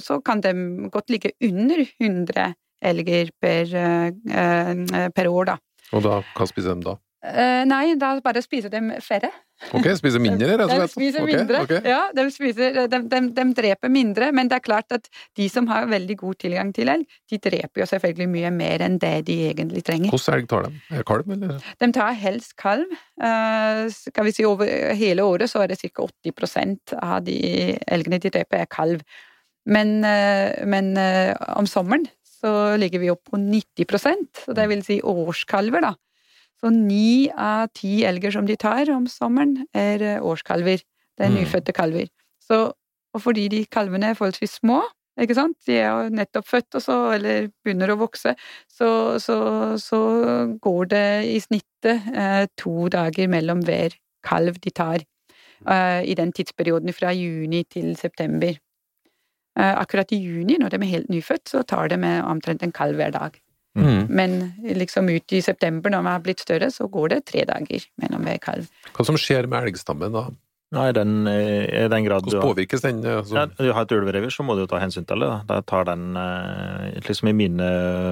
[0.00, 0.52] så kan de
[0.92, 5.56] godt ligge under 100 elger per, uh, per år, da.
[5.92, 6.94] Og da, hva spiser de da?
[7.20, 9.28] Uh, nei, da bare spiser de færre.
[9.76, 10.86] Ok, spiser mindre, rett og slett?
[10.88, 11.80] De spiser okay, mindre, okay.
[11.84, 11.98] ja.
[12.16, 15.90] De, spiser, de, de, de, dreper mindre, men det er klart at de som har
[15.90, 19.84] veldig god tilgang til elg, de dreper jo selvfølgelig mye mer enn det de egentlig
[19.84, 20.14] trenger.
[20.14, 20.82] Hvordan elg tar de?
[20.96, 21.70] Er kalv, eller?
[21.84, 22.96] De tar helst kalv.
[23.20, 26.08] Uh, skal vi si over hele året så er det ca.
[26.08, 27.40] 80 av de
[27.84, 29.04] elgene de dreper, er kalv.
[29.68, 30.94] Men, uh, men
[31.52, 32.08] om sommeren
[32.40, 35.98] så ligger vi opp på 90% så det vil si årskalver, da.
[36.60, 40.82] Så ni av ti elger som de tar om sommeren, er eh, årskalver.
[41.16, 41.38] Det er mm.
[41.40, 42.08] nyfødte kalver.
[42.44, 42.62] Så,
[43.14, 44.82] og fordi de kalvene er forholdsvis små,
[45.20, 48.32] ikke sant, de er jo nettopp født og så, eller begynner å vokse,
[48.70, 49.36] så, så,
[49.80, 50.00] så
[50.62, 55.04] går det i snittet eh, to dager mellom hver kalv de tar.
[55.68, 58.56] Eh, I den tidsperioden fra juni til september.
[59.58, 63.00] Eh, akkurat i juni, når de er helt nyfødt, så tar de omtrent en kalv
[63.00, 63.36] hver dag.
[63.78, 64.06] Mm.
[64.10, 64.36] Men
[64.74, 68.24] liksom ut i september, når man har blitt større, så går det tre dager mellom
[68.26, 68.70] hver kalv.
[68.96, 70.24] Hva som skjer med elgstammen da?
[70.70, 73.00] Nei, den, eh, i den grad Hvordan påvirkes den?
[73.02, 73.34] Altså?
[73.34, 75.30] ja, du har et ulverevir, så må du jo ta hensyn til det.
[75.48, 75.56] Da.
[75.66, 77.66] Tar den eh, Liksom i mine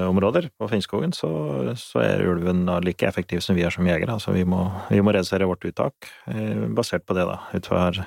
[0.08, 1.30] områder på Finnskogen, så,
[1.78, 4.18] så er ulven da like effektiv som vi er som jegere.
[4.18, 7.38] Altså vi må, vi må redusere vårt uttak eh, basert på det, da.
[7.54, 8.02] Utfor,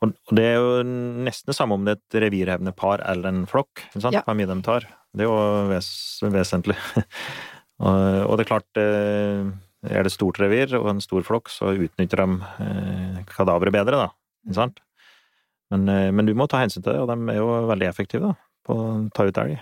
[0.00, 0.82] og, det er jo
[1.28, 4.16] nesten det samme om det er et revirhevende par eller en flokk, ikke sant?
[4.16, 4.24] Ja.
[4.24, 4.88] hvor mye de tar.
[5.12, 5.40] Det er jo
[5.74, 5.90] ves,
[6.24, 6.78] vesentlig.
[7.84, 9.50] og, og det er klart eh,
[9.86, 14.08] er det stort revir og en stor flokk, så utnytter de eh, kadaveret bedre, da.
[14.46, 14.80] Ikke sant?
[15.72, 18.32] Men, eh, men du må ta hensyn til det, og de er jo veldig effektive
[18.32, 19.60] da, på å ta ut elg.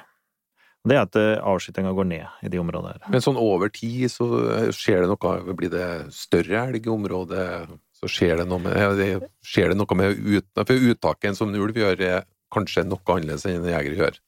[0.88, 3.10] Det er at eh, avskytinga går ned i de områdene her.
[3.12, 4.26] Men sånn over tid så
[4.74, 7.44] skjer det noe Blir det større elg i området?
[7.98, 11.98] Så skjer det noe med, skjer det noe med ut, uttaket en sånn ulv gjør,
[11.98, 14.20] er kanskje noe annerledes enn en jeger gjør.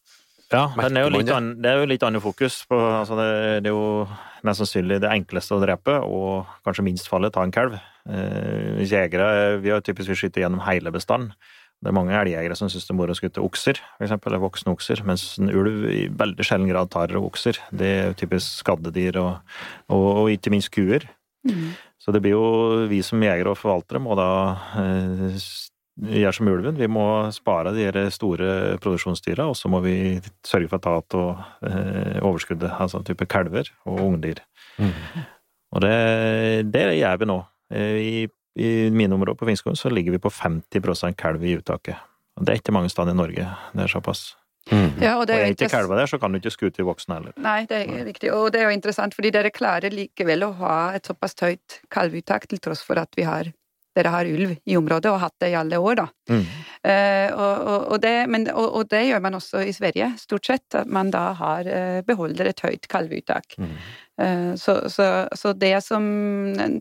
[0.50, 0.64] Ja,
[0.98, 2.64] er jo litt, an, det er jo litt annet fokus.
[2.66, 3.30] På, altså det,
[3.64, 4.08] det er jo
[4.46, 7.76] mest sannsynlig det enkleste å drepe, og kanskje minst fallet, ta en kalv.
[8.10, 11.34] Eh, jegere vi har typisk vi skyter gjennom hele bestanden.
[11.80, 14.42] Det er mange elgjegere som syns det er moro å skutte okser, for eksempel, eller
[14.42, 17.56] voksne okser, mens en ulv i veldig sjelden grad tar okser.
[17.72, 19.54] Det er jo typisk skaddedyr, og,
[19.88, 21.06] og, og ikke minst kuer.
[22.00, 24.28] Så det blir jo vi som jegere og forvaltere må da
[24.82, 25.40] eh,
[26.00, 26.78] gjøre som ulven.
[26.80, 29.94] Vi må spare de store produksjonsdyra, og så må vi
[30.46, 31.28] sørge for å ta
[31.66, 34.42] igjen overskuddet, altså type kalver og ungdyr.
[35.70, 35.96] Og det,
[36.72, 37.38] det gjør vi nå.
[37.70, 42.00] Eh, I, I mine områder på Finnskogen så ligger vi på 50 kalv i uttaket.
[42.38, 43.46] Og det er ikke mange steder i Norge.
[43.74, 44.32] Det er såpass.
[44.70, 46.86] Ja, og Og det er er ikke kalver der, så kan du ikke skute i
[46.86, 47.32] voksne heller.
[47.40, 48.30] Nei, det er riktig.
[48.32, 52.46] Og det er jo interessant, fordi dere klarer likevel å ha et såpass høyt kalveuttak,
[52.46, 53.50] til tross for at vi har
[53.96, 56.07] dere har ulv i området, og har hatt det i alle år, da.
[56.31, 56.44] Mm.
[56.81, 60.79] Uh, og, og, det, men, og, og det gjør man også i Sverige, stort sett.
[60.79, 63.59] At man da har, eh, beholder et høyt kalveuttak.
[63.59, 66.05] Eh, så, så, så det som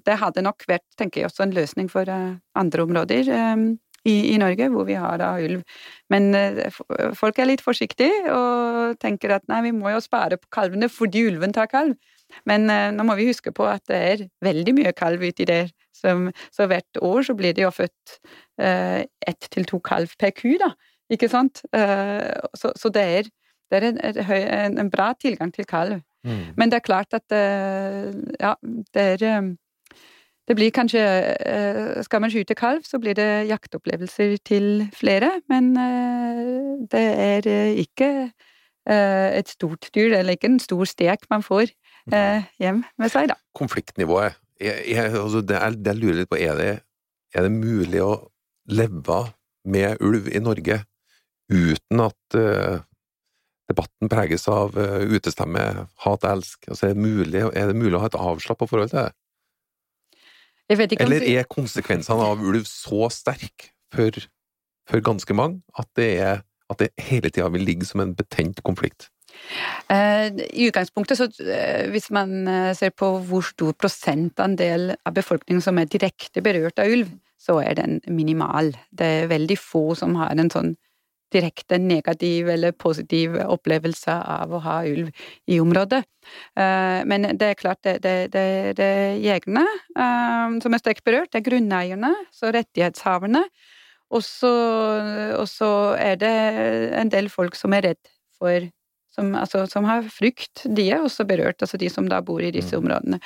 [0.05, 4.37] Det hadde nok vært, tenker jeg, også en løsning for andre områder Um, i, i
[4.39, 5.63] Norge, hvor vi har da ulv.
[6.11, 6.79] Men eh,
[7.17, 11.27] folk er litt forsiktige og tenker at nei, vi må jo spare på kalvene fordi
[11.31, 11.97] ulven tar kalv.
[12.49, 15.71] Men eh, nå må vi huske på at det er veldig mye kalv uti der.
[15.99, 18.19] Som, så hvert år så blir det jo født
[18.61, 20.71] eh, ett til to kalv per ku, da.
[21.11, 21.63] Ikke sant?
[21.75, 23.31] Eh, så, så det er,
[23.71, 25.99] det er en, en, en bra tilgang til kalv.
[26.23, 28.53] Men det er klart at eh, ja,
[28.93, 29.55] det er eh,
[30.47, 30.99] Det blir kanskje
[31.45, 35.75] eh, Skal man skyte kalv, så blir det jaktopplevelser til flere, men
[36.91, 38.31] det er ikke
[38.89, 41.69] et stort dyr, eller ikke en stor stek man får
[42.59, 43.35] hjem med seg, da.
[43.57, 46.69] Konfliktnivået jeg, jeg, altså det, er, det jeg lurer litt på, er det,
[47.35, 48.13] er det mulig å
[48.69, 49.19] leve
[49.69, 50.81] med ulv i Norge
[51.49, 52.81] uten at uh,
[53.69, 55.63] debatten preges av uh, utestemme,
[56.03, 56.67] hat-elsk?
[56.69, 59.13] Altså, er, det mulig, er det mulig å ha et avslappa forhold til det?
[61.01, 64.19] Eller er konsekvensene av ulv så sterke for,
[64.89, 68.61] for ganske mange at det, er, at det hele tida vil ligge som en betent
[68.67, 69.09] konflikt?
[69.89, 75.63] Eh, I utgangspunktet, så eh, hvis man eh, ser på hvor stor prosentandel av befolkningen
[75.65, 78.73] som er direkte berørt av ulv, så er den minimal.
[78.91, 80.75] Det er veldig få som har en sånn
[81.33, 85.11] direkte negativ eller positiv opplevelse av å ha ulv
[85.45, 85.99] i området.
[86.57, 89.61] Men det er klart, det, det, det, er jegerne
[90.57, 93.43] som er sterkt berørt, det er grunneierne, så rettighetshaverne.
[94.09, 95.69] Og så
[96.01, 96.33] er det
[96.97, 98.65] en del folk som er redd for
[99.19, 102.53] som, altså, som har frykt, de er også berørt, altså de som da bor i
[102.55, 103.19] disse områdene.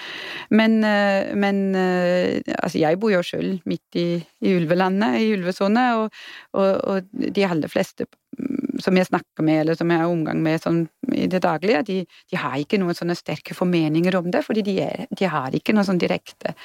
[0.49, 4.07] Men, eh, men eh, altså jeg bor jo sjøl midt i,
[4.41, 6.19] i ulvelandet, i ulvesone, og,
[6.57, 10.41] og, og de aller fleste mm, som jeg snakker med, eller som jeg har omgang
[10.43, 11.99] med sånn i det daglige, de,
[12.31, 15.77] de har ikke noen sånne sterke formeninger om det, fordi de, er, de har ikke
[15.77, 16.55] noe sånn direkte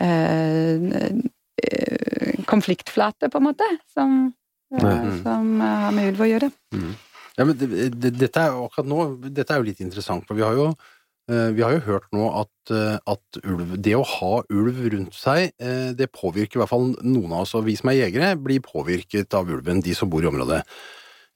[0.00, 1.18] eh,
[2.48, 4.20] konfliktflate, på en måte, som,
[4.76, 6.56] eh, som har med ulv å gjøre.
[7.38, 10.38] Ja, men det, det, dette er jo akkurat nå, dette er jo litt interessant, for
[10.38, 10.72] vi har jo,
[11.30, 15.14] eh, vi har jo hørt nå at, eh, at ulv, det å ha ulv rundt
[15.14, 18.32] seg, eh, det påvirker i hvert fall noen av oss, og vi som er jegere
[18.42, 20.64] blir påvirket av ulven, de som bor i området.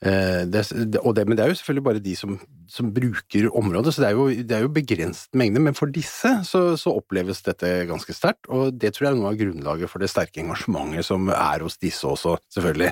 [0.03, 0.61] Det,
[0.91, 2.33] det, men det er jo selvfølgelig bare de som,
[2.67, 6.33] som bruker området, så det er jo, det er jo begrenset mengde, men for disse
[6.49, 10.03] så, så oppleves dette ganske sterkt, og det tror jeg er noe av grunnlaget for
[10.03, 12.91] det sterke engasjementet som er hos disse også, selvfølgelig.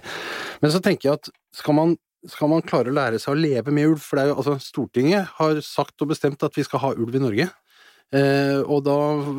[0.62, 1.96] Men så tenker jeg at skal man
[2.28, 4.02] skal man klare å lære seg å leve med ulv?
[4.04, 7.16] For det er jo, altså, Stortinget har sagt og bestemt at vi skal ha ulv
[7.16, 7.48] i Norge.
[8.10, 8.96] Eh, og da,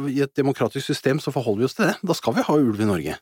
[0.07, 1.95] i et demokratisk system, så forholder vi oss til det.
[2.07, 3.17] Da skal vi ha ulv i Norge.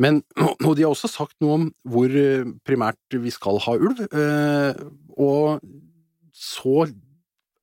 [0.00, 0.22] Men,
[0.66, 4.00] og de har også sagt noe om hvor eh, primært vi skal ha ulv.
[4.08, 4.84] Eh,
[5.20, 5.60] og
[6.34, 6.86] så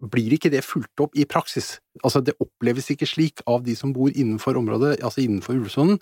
[0.01, 1.75] blir ikke det fulgt opp i praksis.
[2.01, 5.99] Altså, det oppleves ikke slik av de som bor innenfor området, altså innenfor ulvesonen.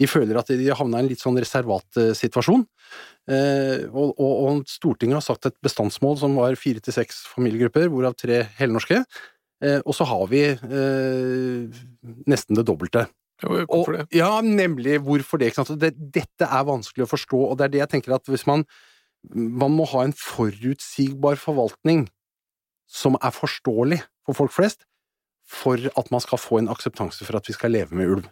[0.00, 2.66] De føler at de havna i en litt sånn reservatsituasjon.
[3.30, 7.88] Eh, og, og, og, Stortinget har sagt et bestandsmål som var fire til seks familiegrupper,
[7.92, 9.02] hvorav tre helnorske.
[9.64, 11.80] Eh, og så har vi eh,
[12.28, 13.06] nesten det dobbelte.
[13.06, 13.16] Det?
[13.72, 15.54] Og, ja, nemlig hvorfor det.
[15.80, 15.94] det.
[15.96, 18.66] Dette er vanskelig å forstå, og det er det jeg tenker at hvis man
[19.32, 22.06] man må ha en forutsigbar forvaltning
[22.90, 24.84] som er forståelig for folk flest,
[25.50, 28.28] for at man skal få en akseptanse for at vi skal leve med ulv.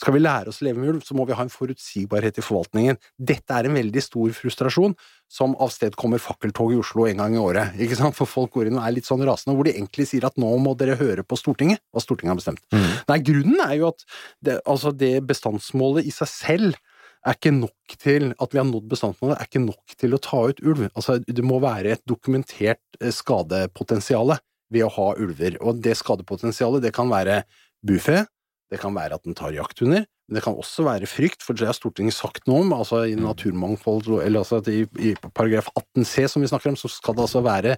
[0.00, 2.44] Skal vi lære oss å leve med ulv, så må vi ha en forutsigbarhet i
[2.44, 2.96] forvaltningen.
[3.20, 4.94] Dette er en veldig stor frustrasjon
[5.30, 8.16] som avstedkommer fakkeltog i Oslo en gang i året, ikke sant?
[8.16, 10.54] for folk går inn og er litt sånn rasende, hvor de egentlig sier at nå
[10.62, 12.64] må dere høre på Stortinget, hva Stortinget har bestemt.
[12.72, 12.88] Mm.
[13.12, 14.06] Nei, grunnen er jo at
[14.40, 16.80] det, altså det bestandsmålet i seg selv
[17.26, 20.42] er ikke nok til at vi har nådd bestandsmålet, er ikke nok til å ta
[20.50, 20.86] ut ulv.
[20.94, 24.36] Altså, det må være et dokumentert eh, skadepotensial
[24.70, 27.42] ved å ha ulver, og det skadepotensialet det kan være
[27.86, 28.24] bufe,
[28.70, 31.66] det kan være at den tar jakthunder, men det kan også være frykt, for det
[31.66, 36.44] har Stortinget sagt noe om, altså i naturmangfold, eller altså i, i paragraf 18c som
[36.44, 37.74] vi snakker om, så skal det altså være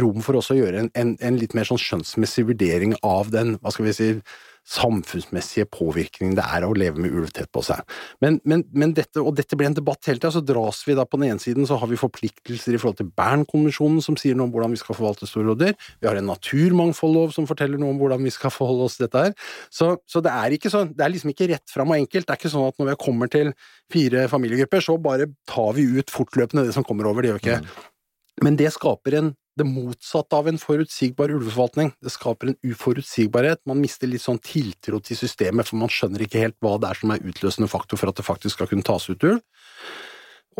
[0.00, 3.58] rom for også å gjøre en, en, en litt mer sånn skjønnsmessig vurdering av den,
[3.60, 4.08] hva skal vi si,
[4.70, 7.82] samfunnsmessige påvirkningen det er å leve med ulv tett på seg.
[8.22, 11.06] Men, men, men dette, og dette blir en debatt hele tida, så dras vi da
[11.08, 14.48] på den ene siden så har vi forpliktelser i forhold til Bernkonvensjonen som sier noe
[14.48, 18.00] om hvordan vi skal forvalte store rovdyr, vi har en naturmangfoldlov som forteller noe om
[18.00, 19.36] hvordan vi skal forholde oss til dette her.
[19.72, 22.28] Så, så, det er ikke sånn, det er liksom ikke rett fram og enkelt.
[22.28, 23.54] Det er ikke sånn at når vi kommer til
[23.90, 27.46] fire familiegrupper, så bare tar vi ut fortløpende det som kommer over, det gjør vi
[27.48, 27.62] ikke.
[27.64, 27.88] Mm.
[28.46, 31.92] Men det skaper en det motsatte av en forutsigbar ulveforvaltning.
[32.02, 36.44] Det skaper en uforutsigbarhet, man mister litt sånn tiltro til systemet, for man skjønner ikke
[36.46, 39.08] helt hva det er som er utløsende faktor for at det faktisk skal kunne tas
[39.10, 39.42] ut ulv.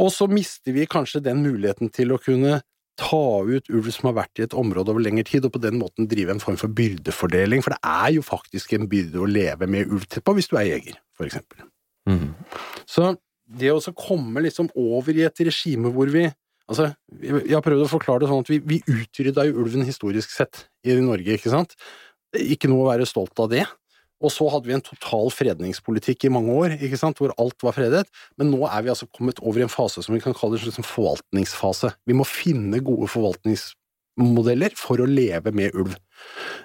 [0.00, 2.60] Og så mister vi kanskje den muligheten til å kunne
[3.00, 5.80] ta ut ulv som har vært i et område over lengre tid, og på den
[5.80, 9.68] måten drive en form for byrdefordeling, for det er jo faktisk en byrde å leve
[9.70, 11.64] med ulv tett på hvis du er jeger, for eksempel.
[12.08, 12.32] Mm.
[12.88, 13.14] Så
[13.50, 16.28] det å komme liksom over i et regime hvor vi
[16.70, 20.30] Altså, jeg har prøvd å forklare det sånn at vi, vi utrydda jo ulven historisk
[20.30, 21.74] sett i Norge, ikke sant?
[22.38, 23.64] Ikke noe å være stolt av det.
[24.20, 27.74] Og så hadde vi en total fredningspolitikk i mange år, ikke sant, hvor alt var
[27.76, 28.04] fredet,
[28.38, 30.86] men nå er vi altså kommet over i en fase som vi kan kalle en
[30.86, 31.94] forvaltningsfase.
[32.06, 35.96] Vi må finne gode forvaltningsmodeller for å leve med ulv.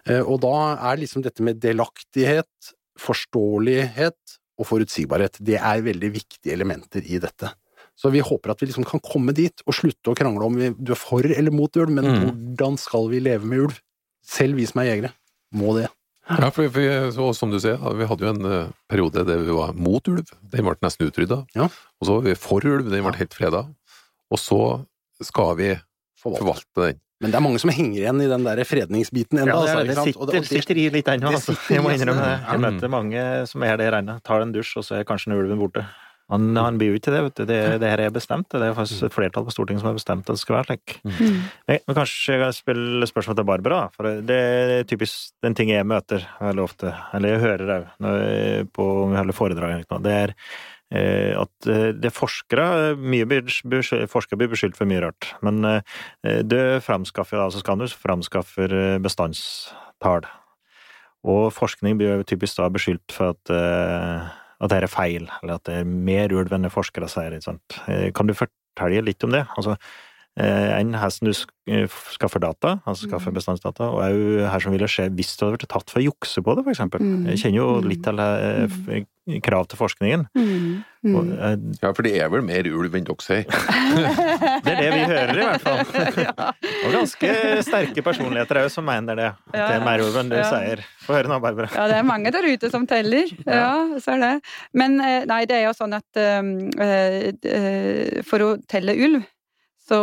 [0.04, 0.56] Eh, og da
[0.91, 7.56] er liksom dette med delaktighet, forståelighet og forutsigbarhet, det er veldig viktige elementer i dette.
[7.95, 10.91] Så vi håper at vi liksom kan komme dit, og slutte å krangle om du
[10.91, 12.23] er for eller mot ulv, men mm.
[12.25, 13.77] hvordan skal vi leve med ulv?
[14.25, 15.13] Selv vi som er jegere,
[15.55, 15.88] må det.
[16.25, 19.53] Ja, for, for så, som du ser, vi hadde jo en uh, periode der vi
[19.53, 20.25] var mot ulv.
[20.51, 21.43] Den ble nesten utrydda.
[21.55, 21.69] Ja.
[22.01, 23.67] Og så var vi for ulv, den ble helt freda.
[24.34, 24.62] Og så
[25.23, 25.71] skal vi
[26.19, 27.01] forvalte, forvalte den.
[27.23, 29.53] Men det er mange som henger igjen i den der fredningsbiten ennå.
[29.53, 31.55] Ja, det, altså, det, sitter, det, sitter, i litt ennå, altså.
[31.71, 32.34] Jeg må innrømme det.
[32.49, 34.17] Jeg møter mange som er der ennå.
[34.25, 35.86] Tar en dusj, og så er kanskje ulven borte.
[36.33, 37.43] Han, han, blir jo ikke det, vet du.
[37.45, 38.47] Det, det, her er bestemt.
[38.49, 40.95] Det er faktisk et flertall på Stortinget som har bestemt at det skal være slik.
[41.05, 41.17] Mm.
[41.21, 45.69] Men, men, kanskje jeg kan spille spørsmål til Barbara, for det er typisk den ting
[45.69, 48.88] jeg møter veldig ofte, eller jeg hører òg på
[49.38, 50.33] foredrag, det er
[50.89, 52.65] eh, at eh, det er forskere
[52.97, 53.41] mye
[54.09, 60.25] Forskere blir beskyldt for mye rart, men eh, det framskaffer altså Skandus framskaffer bestandstall.
[61.25, 63.53] Og forskning blir typisk da beskyldt for at
[64.60, 67.36] at det er feil, eller at det er mer ulv enn forskere sier.
[67.36, 69.46] Eh, kan du fortelle litt om det?
[69.58, 69.76] Altså,
[70.39, 73.39] eh, her som du eh, skaffer data, altså skaffer mm.
[73.39, 76.43] bestandsdata, og òg her som ville skje hvis du hadde blitt tatt for å jukse
[76.45, 77.04] på det, for eksempel.
[77.04, 77.28] Mm.
[77.34, 79.06] Jeg kjenner jo litt til mm
[79.41, 80.28] krav til forskningen.
[80.38, 80.84] Mm.
[81.06, 81.15] Mm.
[81.17, 83.45] Og, eh, ja, for det er vel mer ulv enn dere sier?
[84.65, 85.82] det er det vi hører, i hvert fall.
[86.86, 87.32] Og ganske
[87.65, 89.32] sterke personligheter òg som mener det.
[89.50, 90.45] At det er mer ulv enn du ja.
[90.50, 90.84] sier.
[91.06, 91.71] Få høre nå, Barbara.
[91.74, 93.26] Ja, det er mange der ute som teller.
[93.56, 94.34] Ja, så er det.
[94.76, 96.43] Men eh, nei, det er jo sånn at uh,
[98.28, 99.24] for å telle ulv,
[99.86, 100.00] så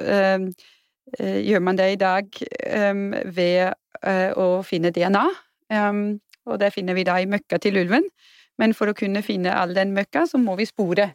[0.00, 0.46] eh,
[1.44, 2.38] gjør man det i dag
[2.90, 3.74] um, ved
[4.34, 5.22] å finne DNA.
[6.50, 8.08] Og det finner vi da i møkka til ulven.
[8.58, 11.12] Men for å kunne finne all den møkka, så må vi spore.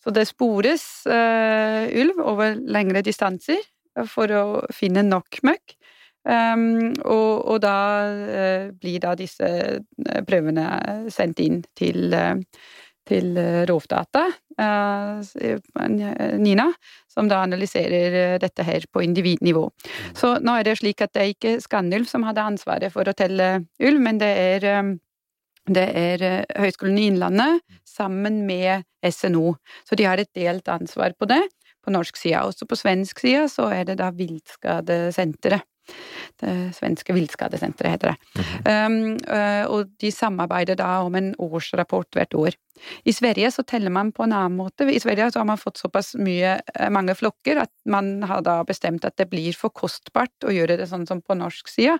[0.00, 3.60] Så det spores ulv over lengre distanser
[4.08, 5.76] for å finne nok møkk.
[6.26, 7.76] Um, og, og, da
[8.10, 10.64] uh, blir da disse eh, prøvene
[11.12, 12.34] sendt inn til, uh,
[13.06, 13.38] til
[13.68, 14.24] Rovdata,
[16.42, 16.66] Nina,
[17.12, 19.62] som da analyserer dette her på individnivå.
[20.16, 23.14] Så nå er det slik at det er ikke Skandulv som hadde ansvaret for å
[23.14, 24.68] telle ulv, men det er
[25.66, 29.56] det er eh, Høgskolen i Innlandet sammen med SNO.
[29.86, 31.42] Så de har et delt ansvar på det
[31.84, 32.42] på norsk side.
[32.46, 35.66] Også på svensk side så er det da Viltskadesenteret.
[36.40, 38.44] Det svenske viltskadesenteret heter det.
[38.68, 42.56] Um, uh, og de samarbeider da om en årsrapport hvert år.
[43.08, 44.84] I Sverige så teller man på en annen måte.
[44.84, 48.58] I Sverige så har man fått såpass mye, eh, mange flokker at man har da
[48.68, 51.96] bestemt at det blir for kostbart å gjøre det sånn som på norsk side.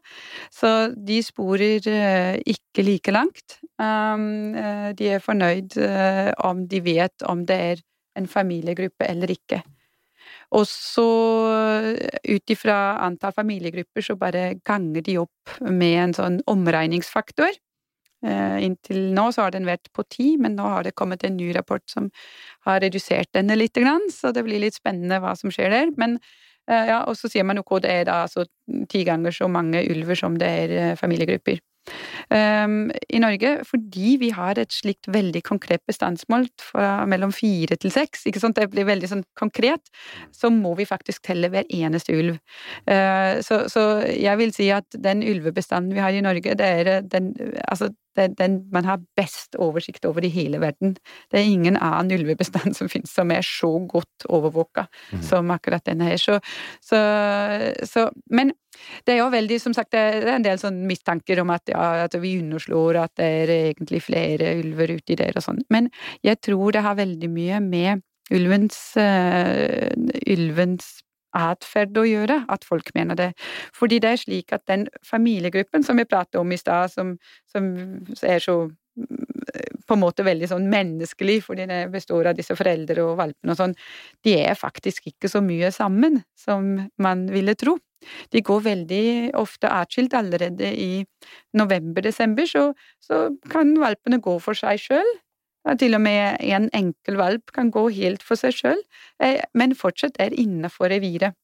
[0.53, 3.57] Så de sporer uh, ikke like langt.
[3.81, 4.53] Um,
[4.97, 5.79] de er fornøyd
[6.45, 7.83] om de vet om det er
[8.17, 9.63] en familiegruppe eller ikke.
[10.55, 11.07] Og så
[12.29, 17.57] ut ifra antall familiegrupper så bare ganger de opp med en sånn omregningsfaktor.
[18.27, 21.37] Eh, inntil nå så har den vært på ti, men nå har det kommet en
[21.37, 22.09] ny rapport som
[22.67, 23.77] har redusert denne litt,
[24.13, 25.93] så det blir litt spennende hva som skjer der.
[26.01, 26.19] Men
[26.69, 28.47] eh, ja, og så sier man jo hva det er da altså
[28.91, 31.61] ti ganger så mange ulver som det er eh, familiegrupper.
[32.31, 37.93] Um, i Norge fordi vi har et slikt veldig konkret bestandsmål fra mellom fire til
[37.95, 38.27] seks.
[38.27, 38.59] ikke sant?
[38.59, 39.93] Det blir veldig sånn konkret.
[40.35, 42.41] Så må vi faktisk telle hver eneste ulv.
[42.89, 47.07] Uh, så, så, jeg vil si at den ulvebestanden vi har i Norge, det er
[47.07, 47.35] den
[47.67, 50.97] Altså, er den man har best oversikt over i hele verden.
[51.33, 55.23] Det er ingen annen ulvebestand som finnes som er så godt overvåka mm.
[55.27, 56.21] som akkurat denne her.
[56.21, 56.39] Så,
[56.81, 57.01] så,
[57.85, 58.53] så, men
[59.07, 62.07] det er jo veldig, som sagt, det er en del sånn mistanker om at, ja,
[62.07, 65.63] at vi underslår at det er egentlig flere ulver uti der og sånn.
[65.73, 65.91] Men
[66.27, 69.91] jeg tror det har veldig mye med ulvens, uh,
[70.27, 70.97] ulvens
[71.37, 73.31] atferd å gjøre, at folk mener det.
[73.77, 77.17] Fordi det er slik at den familiegruppen som vi pratet om i stad, som,
[77.53, 77.69] som,
[78.23, 78.59] er så
[79.87, 83.61] på en måte veldig sånn menneskelig, fordi det består av disse foreldre og valpene og
[83.61, 83.77] sånn,
[84.27, 87.77] de er faktisk ikke så mye sammen som man ville tro.
[88.35, 89.07] De går veldig
[89.39, 91.05] ofte atskilt allerede i
[91.57, 92.67] november-desember, så,
[93.03, 95.15] så kan valpene gå for seg sjøl,
[95.81, 98.83] til og med en enkel valp kan gå helt for seg sjøl,
[99.23, 101.35] eh, men fortsatt er innenfor reviret.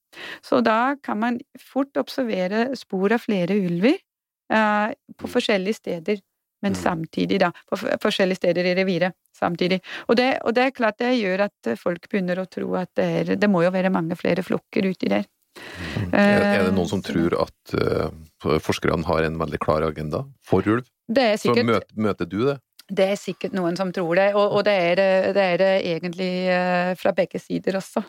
[0.44, 3.96] Så da kan man fort observere spor av flere ulver
[4.52, 6.22] eh, på forskjellige steder,
[6.62, 6.78] men mm.
[6.78, 7.50] samtidig, da.
[7.68, 9.80] På forskjellige steder i reviret samtidig.
[10.08, 13.06] Og det, og det er klart det gjør at folk begynner å tro at det,
[13.20, 15.26] er, det må jo være mange flere flokker uti der.
[15.58, 16.12] Mm.
[16.16, 20.66] Er, er, det noen som tror at uh, forskerne har en veldig klar agenda for
[20.68, 20.86] ulv?
[21.12, 21.66] Det er sikkert.
[21.66, 22.60] Så møter, møter du det?
[22.92, 25.02] Det er sikkert noen som tror det, og, og det, er,
[25.32, 26.32] det, er, det egentlig
[27.00, 28.02] fra begge sider også.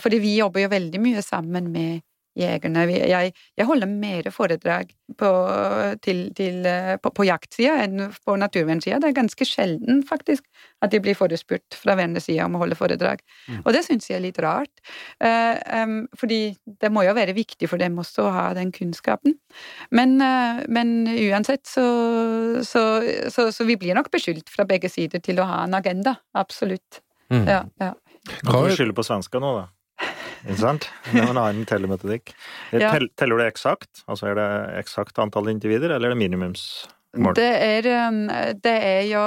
[0.00, 2.04] Fordi vi jobber jo veldig mye sammen med
[2.36, 2.84] jegerne.
[2.92, 5.30] Jeg, jeg holder mer foredrag på,
[6.04, 6.66] til, til,
[7.02, 9.00] på, på jaktsida enn på naturvernsida.
[9.02, 10.44] Det er ganske sjelden, faktisk,
[10.84, 13.22] at de blir forespurt fra vernesida om å holde foredrag.
[13.48, 13.60] Mm.
[13.62, 14.72] Og det syns jeg er litt rart.
[15.22, 16.40] Uh, um, fordi
[16.82, 19.36] det må jo være viktig for dem også å ha den kunnskapen.
[19.94, 21.86] Men, uh, men uansett så,
[22.66, 22.84] så,
[23.32, 26.18] så, så, vi blir nok beskyldt fra begge sider til å ha en agenda.
[26.36, 27.00] Absolutt.
[27.32, 27.46] Mm.
[27.48, 27.94] Ja, ja.
[28.42, 29.66] Kan vi skylde på svenska nå, da?
[30.44, 30.90] Ikke sant?
[31.10, 32.34] Det er en annen tellemetodikk.
[32.74, 32.92] Ja.
[33.18, 34.04] Teller du eksakt?
[34.10, 34.50] Altså er det
[34.82, 37.36] eksakt antall individer, eller er det minimumsmål?
[37.38, 38.22] Det er, um,
[38.60, 39.22] det er jo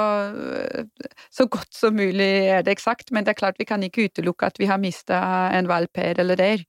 [1.34, 4.46] Så godt som mulig er det eksakt, men det er klart vi kan ikke utelukke
[4.46, 5.20] at vi har mista
[5.56, 6.64] en valp her eller der.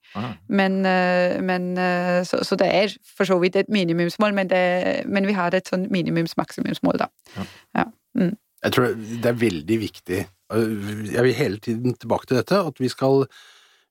[0.48, 5.06] Men, uh, men uh, så, så, det er for så vidt et minimumsmål, men, det,
[5.06, 7.10] men vi har et sånn minimums-maksimumsmål, da.
[7.36, 7.48] Ja.
[7.78, 7.90] Ja.
[8.18, 8.36] Mm.
[8.62, 10.18] Jeg tror det er veldig viktig
[10.52, 13.24] Jeg vil hele tiden tilbake til dette, at vi skal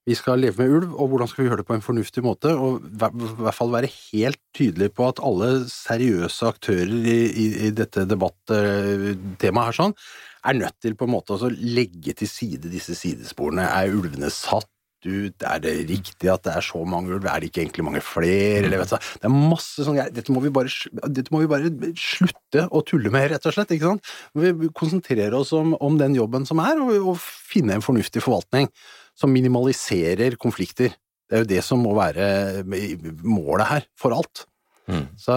[0.08, 2.50] vi skal leve med ulv, og hvordan skal vi gjøre det på en fornuftig måte?
[2.58, 7.70] Og i hvert fall være helt tydelige på at alle seriøse aktører i, i, i
[7.76, 9.94] dette debattemaet her sånn,
[10.42, 13.68] er nødt til på en måte å legge til side disse sidesporene.
[13.70, 14.66] Er ulvene satt
[15.06, 15.44] ut?
[15.46, 17.28] Er det riktig at det er så mange ulv?
[17.30, 18.64] Er det ikke egentlig mange flere?
[18.66, 20.72] Eller, du, det er masse sånn dette må, vi bare,
[21.06, 23.70] dette må vi bare slutte å tulle med, rett og slett.
[23.74, 24.10] ikke sant?
[24.34, 28.66] Vi konsentrerer oss om, om den jobben som er, og, og finne en fornuftig forvaltning
[29.18, 30.94] som minimaliserer konflikter.
[31.28, 32.64] Det er jo det som må være
[33.24, 34.44] målet her, for alt.
[34.90, 35.06] Mm.
[35.20, 35.36] Så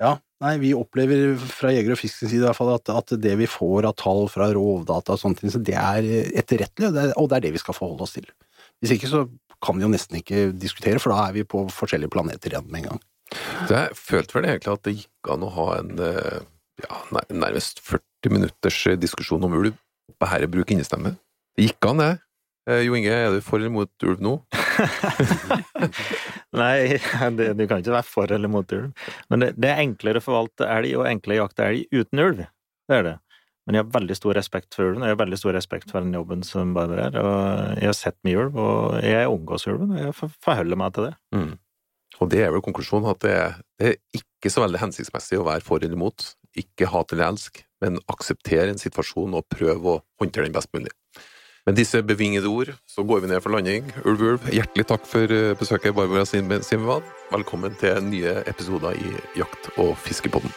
[0.00, 0.12] ja,
[0.44, 3.34] nei, vi opplever fra Jeger og Fisk sin side i hvert fall at, at, det
[3.40, 7.04] vi får av tall fra Rovdata og sånne ting, så det er etterrettelig, og det
[7.04, 8.28] er, og det er det vi skal forholde oss til.
[8.80, 9.24] Hvis ikke så
[9.64, 12.82] kan vi jo nesten ikke diskutere, for da er vi på forskjellige planeter igjen med
[12.82, 13.04] en gang.
[13.72, 16.44] Jeg følte vel egentlig at det gikk an å ha en eh,
[16.84, 17.00] ja,
[17.32, 19.78] nærmest 40 minutters diskusjon om ulv
[20.20, 21.16] på herre bruk innestemme.
[21.56, 22.12] Det gikk an, det.
[22.66, 24.32] Eh, jo Inge, er du for eller mot ulv nå?
[26.60, 26.98] Nei,
[27.38, 28.90] det, du kan ikke være for eller mot ulv.
[29.30, 32.42] Men det, det er enklere å forvalte elg og enklere å jakte elg uten ulv.
[32.86, 33.14] Det er det.
[33.66, 36.04] Men jeg har veldig stor respekt for ulven, og jeg har veldig stor respekt for
[36.04, 37.16] den jobben som Barbara er.
[37.18, 41.08] Og jeg har sett mye ulv, og jeg omgås ulven, og jeg forholder meg til
[41.08, 41.14] det.
[41.34, 41.54] Mm.
[42.22, 43.36] Og det er vel konklusjonen, at det
[43.76, 46.28] det er, ikke så veldig hensiktsmessig å være for eller mot.
[46.56, 50.94] Ikke hat eller elsk, men akseptere en situasjon og prøve å håndtere den best mulig.
[51.66, 53.88] Med disse bevingede ord så går vi ned for landing.
[54.06, 57.02] Ulv Ulv, hjertelig takk for eh, besøket, Barbara Simvad.
[57.32, 60.54] Velkommen til nye episoder i Jakt- og fiskepodden.